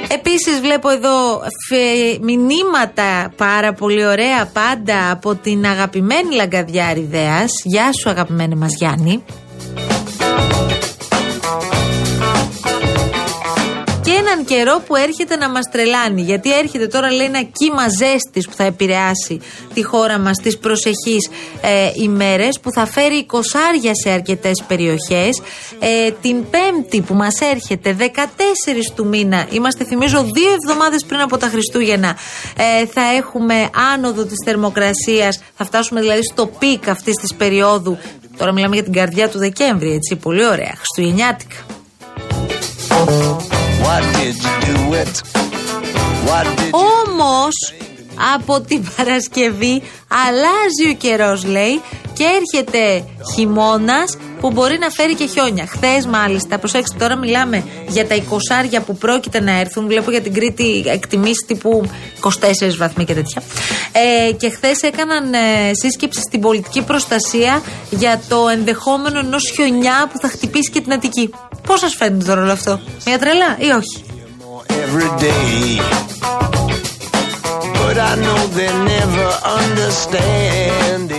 Επίσης 0.08 0.60
βλέπω 0.60 0.88
εδώ 0.88 1.40
μηνύματα 2.20 3.32
πάρα 3.36 3.72
πολύ 3.72 4.06
ωραία 4.06 4.46
πάντα 4.52 5.10
από 5.10 5.34
την 5.34 5.66
αγαπημένη 5.66 6.34
Λαγκαδιά 6.34 6.92
Ριδέας. 6.92 7.50
Γεια 7.64 7.90
σου 8.00 8.10
αγαπημένη 8.10 8.54
μας 8.54 8.74
Γιάννη. 8.78 9.24
Έναν 14.42 14.64
καιρό 14.64 14.82
που 14.86 14.96
έρχεται 14.96 15.36
να 15.36 15.48
μας 15.48 15.64
τρελάνει. 15.70 16.22
Γιατί 16.22 16.58
έρχεται 16.58 16.86
τώρα, 16.86 17.12
λέει, 17.12 17.26
ένα 17.26 17.42
κύμα 17.42 17.88
ζέστης 17.88 18.48
που 18.48 18.54
θα 18.56 18.64
επηρεάσει 18.64 19.40
τη 19.74 19.82
χώρα 19.82 20.18
μας 20.18 20.36
τις 20.42 20.56
προσεχείς 20.56 21.28
ε, 21.60 21.90
ημέρες, 21.94 22.60
που 22.60 22.72
θα 22.72 22.86
φέρει 22.86 23.24
εικοσάρια 23.24 23.92
σε 23.94 24.10
αρκετές 24.10 24.62
περιοχές. 24.66 25.40
Ε, 25.78 26.10
την 26.20 26.44
Πέμπτη 26.50 27.00
που 27.00 27.14
μας 27.14 27.40
έρχεται, 27.40 27.96
14 27.98 28.92
του 28.94 29.06
μήνα, 29.06 29.46
είμαστε 29.50 29.84
θυμίζω 29.84 30.22
δύο 30.22 30.52
εβδομάδες 30.52 31.04
πριν 31.04 31.20
από 31.20 31.36
τα 31.36 31.46
Χριστούγεννα, 31.48 32.16
ε, 32.56 32.86
θα 32.86 33.02
έχουμε 33.16 33.70
άνοδο 33.94 34.24
της 34.24 34.36
θερμοκρασίας. 34.44 35.40
Θα 35.56 35.64
φτάσουμε 35.64 36.00
δηλαδή 36.00 36.22
στο 36.22 36.46
peak 36.46 36.88
αυτής 36.88 37.14
της 37.14 37.34
περίοδου. 37.34 37.98
Τώρα 38.36 38.52
μιλάμε 38.52 38.74
για 38.74 38.84
την 38.84 38.92
καρδιά 38.92 39.28
του 39.28 39.38
Δεκέμβρη, 39.38 39.92
έτσι. 39.92 40.16
Πολύ 40.16 40.46
ωραία. 40.46 40.74
Χριστουγεννιάτικα. 40.76 41.56
Όμως 46.70 47.54
από 48.34 48.60
την 48.60 48.84
Παρασκευή 48.96 49.82
αλλάζει 50.08 50.90
ο 50.90 50.94
καιρός 50.98 51.44
λέει 51.44 51.82
και 52.12 52.24
έρχεται 52.24 53.04
χειμώνας 53.34 54.16
που 54.42 54.50
μπορεί 54.50 54.78
να 54.78 54.90
φέρει 54.90 55.14
και 55.14 55.26
χιόνια. 55.26 55.66
Χθες, 55.66 56.06
μάλιστα, 56.06 56.58
προσέξτε 56.58 56.96
τώρα, 56.98 57.16
μιλάμε 57.16 57.64
για 57.88 58.06
τα 58.06 58.14
20 58.14 58.80
που 58.86 58.96
πρόκειται 58.96 59.40
να 59.40 59.58
έρθουν. 59.58 59.86
Βλέπω 59.86 60.10
για 60.10 60.20
την 60.20 60.32
Κρήτη 60.32 60.84
εκτιμήσεις 60.86 61.44
τύπου 61.46 61.90
24 62.22 62.28
βαθμοί 62.76 63.04
και 63.04 63.14
τέτοια. 63.14 63.42
Ε, 63.92 64.32
και 64.32 64.50
χθες 64.50 64.82
έκαναν 64.82 65.34
ε, 65.34 65.38
σύσκεψη 65.72 66.20
στην 66.20 66.40
πολιτική 66.40 66.82
προστασία 66.82 67.62
για 67.90 68.20
το 68.28 68.48
ενδεχόμενο 68.48 69.18
ενός 69.18 69.50
χιονιά 69.54 70.08
που 70.12 70.18
θα 70.18 70.28
χτυπήσει 70.28 70.70
και 70.70 70.80
την 70.80 70.92
Αττική. 70.92 71.30
Πώς 71.66 71.80
σας 71.80 71.94
φαίνεται 71.94 72.24
τώρα 72.24 72.42
όλο 72.42 72.52
αυτό, 72.52 72.80
Μια 73.06 73.18
τρελά 73.18 73.56
ή 73.58 73.70
όχι; 73.70 74.04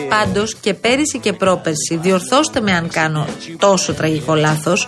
Πάντως 0.10 0.56
και 0.56 0.74
πέρυσι 0.74 1.20
και 1.20 1.34
πρόπερσι, 1.34 1.98
διορθώστε 2.02 2.62
με 2.62 2.72
αν 2.72 2.90
κάνω 2.90 3.28
τόσο 3.58 3.94
τραγικό 3.94 4.36
λάθος, 4.36 4.88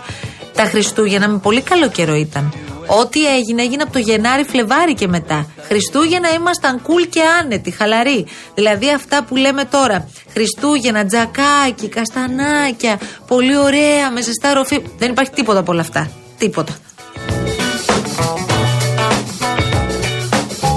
τα 0.54 0.64
Χριστούγεννα 0.64 1.28
με 1.28 1.38
πολύ 1.38 1.60
καλό 1.60 1.88
καιρό 1.88 2.14
ήταν. 2.14 2.54
Ό,τι 2.86 3.34
έγινε, 3.34 3.62
έγινε 3.62 3.82
από 3.82 3.92
το 3.92 3.98
Γενάρη, 3.98 4.44
Φλεβάρι 4.44 4.94
και 4.94 5.08
μετά. 5.08 5.46
Χριστούγεννα 5.68 6.32
ήμασταν 6.32 6.82
κουλ 6.82 7.02
και 7.02 7.20
άνετοι, 7.40 7.70
χαλαροί. 7.70 8.26
Δηλαδή 8.54 8.92
αυτά 8.92 9.24
που 9.24 9.36
λέμε 9.36 9.64
τώρα. 9.64 10.08
Χριστούγεννα, 10.32 11.06
τζακάκι, 11.06 11.88
καστανάκια, 11.88 12.98
πολύ 13.26 13.56
ωραία, 13.56 14.10
με 14.10 14.22
ζεστά 14.22 14.54
ροφή. 14.54 14.82
Δεν 14.98 15.10
υπάρχει 15.10 15.30
τίποτα 15.30 15.58
από 15.58 15.72
όλα 15.72 15.80
αυτά. 15.80 16.10
Τίποτα. 16.38 16.72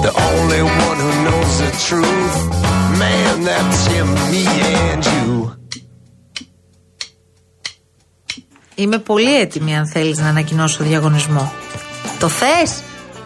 The 0.02 0.12
only 0.28 0.62
one 0.62 0.78
who 0.78 0.84
knows 0.84 0.89
the 1.70 1.76
truth, 1.88 2.36
man, 3.00 3.34
that's 3.48 3.82
him, 3.92 4.08
me 4.32 4.44
and 4.90 5.04
you. 5.14 5.54
Είμαι 8.74 8.98
πολύ 8.98 9.40
έτοιμη 9.40 9.76
αν 9.76 9.86
θέλεις 9.86 10.18
να 10.18 10.28
ανακοινώσω 10.28 10.84
διαγωνισμό. 10.84 11.52
Το 12.18 12.28
θες; 12.28 12.82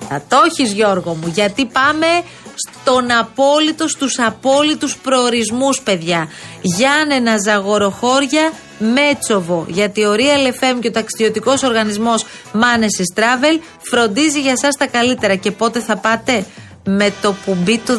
Θα 0.09 0.23
το 0.29 0.37
έχεις 0.47 0.73
Γιώργο 0.73 1.15
μου 1.15 1.31
γιατί 1.35 1.67
πάμε 1.67 2.07
στον 2.55 3.11
απόλυτο, 3.11 3.89
στους 3.89 4.19
απόλυτους 4.19 4.97
προορισμούς 4.97 5.81
παιδιά. 5.81 6.29
Γιάννενα 6.63 7.37
Ζαγοροχώρια 7.45 8.53
Μέτσοβο. 8.79 9.65
Γιατί 9.69 10.05
ο 10.05 10.15
Real 10.15 10.49
FM 10.49 10.79
και 10.81 10.89
ο 10.89 10.91
ταξιδιωτικός 10.91 11.63
οργανισμός 11.63 12.25
Manes 12.53 13.19
Travel 13.19 13.61
φροντίζει 13.91 14.41
για 14.41 14.57
σας 14.57 14.77
τα 14.77 14.87
καλύτερα. 14.87 15.35
Και 15.35 15.51
πότε 15.51 15.81
θα 15.81 15.97
πάτε; 15.97 16.47
Με 16.85 17.13
το 17.23 17.35
που 17.45 17.57
μπει 17.63 17.79
το 17.79 17.99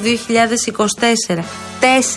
2024. 1.28 1.44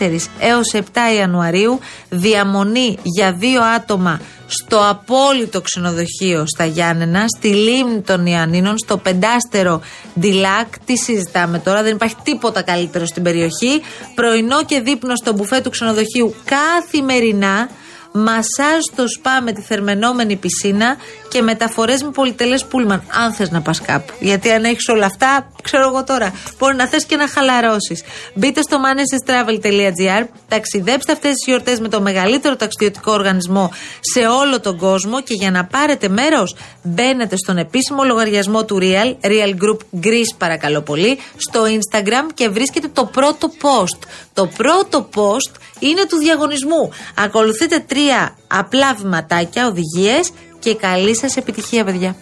4 0.01 0.17
έως 0.39 0.75
7 0.75 0.81
Ιανουαρίου 1.17 1.79
διαμονή 2.09 2.99
για 3.03 3.33
δύο 3.33 3.63
άτομα 3.63 4.21
στο 4.47 4.89
απόλυτο 4.89 5.61
ξενοδοχείο 5.61 6.45
στα 6.47 6.65
Γιάννενα, 6.65 7.25
στη 7.37 7.49
λίμνη 7.49 8.01
των 8.01 8.27
Ιαννίνων, 8.27 8.79
στο 8.79 8.97
πεντάστερο 8.97 9.81
Ντιλάκ. 10.21 10.79
Τι 10.85 10.97
συζητάμε 10.97 11.59
τώρα, 11.59 11.83
δεν 11.83 11.95
υπάρχει 11.95 12.17
τίποτα 12.23 12.63
καλύτερο 12.63 13.07
στην 13.07 13.23
περιοχή. 13.23 13.83
Πρωινό 14.15 14.65
και 14.65 14.81
δείπνο 14.81 15.17
στο 15.17 15.33
μπουφέ 15.33 15.61
του 15.61 15.71
ξενοδοχείου 15.71 16.35
καθημερινά 16.45 17.69
μασάζ 18.13 18.81
στο 18.93 19.09
σπα 19.09 19.41
με 19.43 19.53
τη 19.53 19.61
θερμενόμενη 19.61 20.37
πισίνα 20.37 20.97
και 21.29 21.43
μεταφορές 21.43 22.03
με 22.03 22.11
πολυτελές 22.11 22.65
πούλμαν. 22.65 23.03
Αν 23.25 23.33
θες 23.33 23.51
να 23.51 23.61
πας 23.61 23.81
κάπου. 23.81 24.13
Γιατί 24.21 24.51
αν 24.51 24.65
έχεις 24.65 24.89
όλα 24.89 25.07
αυτά, 25.07 25.53
ξέρω 25.63 25.89
εγώ 25.89 26.05
τώρα, 26.05 26.33
μπορεί 26.59 26.77
να 26.77 26.87
θες 26.87 27.05
και 27.05 27.17
να 27.17 27.29
χαλαρώσεις. 27.29 28.03
Μπείτε 28.35 28.63
στο 28.63 28.77
manesestravel.gr, 28.85 30.27
ταξιδέψτε 30.49 31.13
αυτές 31.13 31.31
τις 31.31 31.45
γιορτές 31.47 31.81
με 31.81 31.89
το 31.89 32.01
μεγαλύτερο 32.01 32.57
ταξιδιωτικό 32.57 33.13
οργανισμό 33.13 33.71
σε 34.01 34.27
όλο 34.27 34.61
τον 34.61 34.79
κόσμο 34.79 35.23
και 35.23 35.35
για 35.35 35.51
να 35.51 35.65
πάρετε 35.65 36.09
μέρος, 36.09 36.57
μπαίνετε 36.83 37.37
στον 37.37 37.57
επίσημο 37.57 38.05
λογαριασμό 38.05 38.65
του 38.65 38.79
Real, 38.81 39.27
Real 39.27 39.55
Group 39.63 40.07
Greece 40.07 40.35
παρακαλώ 40.39 40.81
πολύ, 40.81 41.19
στο 41.37 41.63
Instagram 41.65 42.33
και 42.35 42.49
βρίσκετε 42.49 42.89
το 42.93 43.05
πρώτο 43.05 43.51
post. 43.63 44.09
Το 44.39 44.47
πρώτο 44.47 45.09
post 45.15 45.61
είναι 45.79 46.07
του 46.09 46.17
διαγωνισμού. 46.17 46.91
Ακολουθείτε 47.17 47.79
τρία 47.79 48.37
απλά 48.47 48.95
βηματάκια, 48.95 49.67
οδηγίες 49.67 50.31
και 50.59 50.75
καλή 50.75 51.17
σας 51.17 51.37
επιτυχία, 51.37 51.85
παιδιά. 51.85 52.17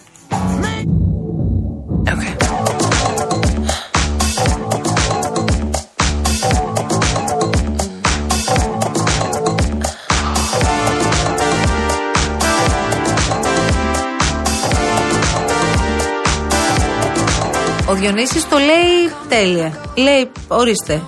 Ο 17.89 17.93
Διονύσης 17.93 18.49
το 18.49 18.57
λέει 18.57 19.11
τέλεια. 19.29 19.73
Λέει, 19.95 20.31
ορίστε, 20.47 21.01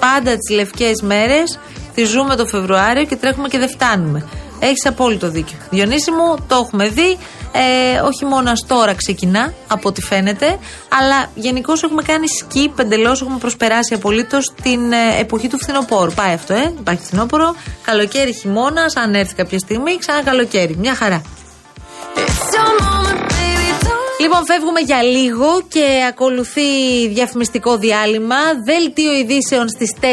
πάντα 0.00 0.36
τις 0.36 0.56
λευκές 0.56 1.02
μέρες 1.02 1.58
τη 1.94 2.04
ζούμε 2.04 2.36
το 2.36 2.46
Φεβρουάριο 2.46 3.04
και 3.04 3.16
τρέχουμε 3.16 3.48
και 3.48 3.58
δεν 3.58 3.68
φτάνουμε. 3.68 4.26
Έχεις 4.58 4.86
απόλυτο 4.86 5.28
δίκιο. 5.30 5.58
Διονύση 5.70 6.10
μου, 6.10 6.44
το 6.48 6.56
έχουμε 6.64 6.88
δει. 6.88 7.18
Ε, 7.52 7.98
όχι 7.98 8.24
μόνο 8.24 8.52
τώρα 8.66 8.94
ξεκινά, 8.94 9.52
από 9.68 9.88
ό,τι 9.88 10.02
φαίνεται, 10.02 10.58
αλλά 10.88 11.30
γενικώς 11.34 11.82
έχουμε 11.82 12.02
κάνει 12.02 12.28
σκι 12.28 12.72
πεντελώ. 12.76 13.10
Έχουμε 13.10 13.38
προσπεράσει 13.38 13.94
απολύτως 13.94 14.52
την 14.62 14.92
ε, 14.92 15.20
εποχή 15.20 15.48
του 15.48 15.58
φθινοπόρου. 15.58 16.10
Πάει 16.10 16.32
αυτό, 16.32 16.54
ε. 16.54 16.74
Υπάρχει 16.78 17.02
φθινόπωρο, 17.02 17.54
καλοκαίρι, 17.84 18.32
χειμώνας, 18.32 18.96
αν 18.96 19.14
έρθει 19.14 19.34
κάποια 19.34 19.58
στιγμή, 19.58 19.98
ξανά 19.98 20.22
καλοκαίρι. 20.22 20.76
Μια 20.76 20.94
χαρά. 20.94 21.22
Λοιπόν, 24.20 24.44
φεύγουμε 24.44 24.80
για 24.80 25.02
λίγο 25.02 25.62
και 25.68 25.84
ακολουθεί 26.08 27.08
διαφημιστικό 27.08 27.76
διάλειμμα. 27.76 28.36
Δέλτιο 28.64 29.12
ειδήσεων 29.12 29.68
στις 29.68 29.94
4 30.00 30.04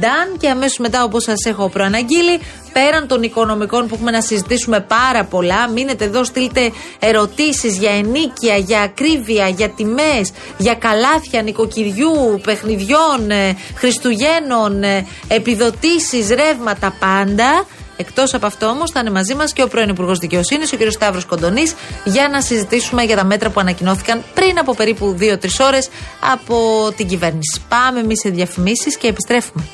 Νταν 0.00 0.36
και 0.38 0.48
αμέσως 0.48 0.78
μετά, 0.78 1.04
όπως 1.04 1.22
σας 1.22 1.44
έχω 1.44 1.68
προαναγγείλει, 1.68 2.40
πέραν 2.72 3.06
των 3.06 3.22
οικονομικών 3.22 3.86
που 3.86 3.94
έχουμε 3.94 4.10
να 4.10 4.20
συζητήσουμε 4.20 4.80
πάρα 4.80 5.24
πολλά, 5.24 5.68
μείνετε 5.68 6.04
εδώ, 6.04 6.24
στείλτε 6.24 6.72
ερωτήσεις 6.98 7.78
για 7.78 7.90
ενίκεια, 7.90 8.56
για 8.56 8.80
ακρίβεια, 8.80 9.48
για 9.48 9.68
τιμές, 9.68 10.32
για 10.58 10.74
καλάθια 10.74 11.42
νοικοκυριού, 11.42 12.40
παιχνιδιών, 12.44 13.30
ε, 13.30 13.56
Χριστουγέννων, 13.74 14.82
ε, 14.82 15.06
επιδοτήσεις, 15.28 16.28
ρεύματα, 16.28 16.96
πάντα. 16.98 17.66
Εκτός 17.96 18.34
από 18.34 18.46
αυτό 18.46 18.66
όμως 18.66 18.90
θα 18.90 19.00
είναι 19.00 19.10
μαζί 19.10 19.34
μας 19.34 19.52
και 19.52 19.62
ο 19.62 19.68
πρώην 19.68 19.88
Υπουργός 19.88 20.18
Δικαιοσύνης, 20.18 20.72
ο 20.72 20.76
κ. 20.76 20.90
Σταύρος 20.90 21.24
Κοντονής, 21.24 21.74
για 22.04 22.28
να 22.28 22.40
συζητήσουμε 22.40 23.02
για 23.02 23.16
τα 23.16 23.24
μέτρα 23.24 23.50
που 23.50 23.60
ανακοινώθηκαν 23.60 24.24
πριν 24.34 24.58
από 24.58 24.74
περίπου 24.74 25.16
2-3 25.20 25.60
ώρες 25.60 25.88
από 26.32 26.56
την 26.96 27.08
κυβέρνηση. 27.08 27.60
Πάμε 27.68 28.00
εμείς 28.00 28.20
σε 28.20 28.28
διαφημίσεις 28.28 28.96
και 28.96 29.06
επιστρέφουμε. 29.08 29.64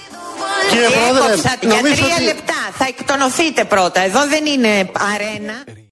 Κύριε 0.70 0.88
Πρόεδρε, 0.88 1.32
Έκοψα 1.32 1.56
για 1.60 1.68
νομίζω 1.76 1.94
τρία 2.02 2.14
ότι- 2.14 2.24
λεπτά. 2.24 2.52
Θα 2.78 2.84
εκτονωθείτε 2.88 3.64
πρώτα. 3.64 4.00
Εδώ 4.00 4.26
δεν 4.28 4.46
είναι 4.46 4.90
αρένα. 5.14 5.54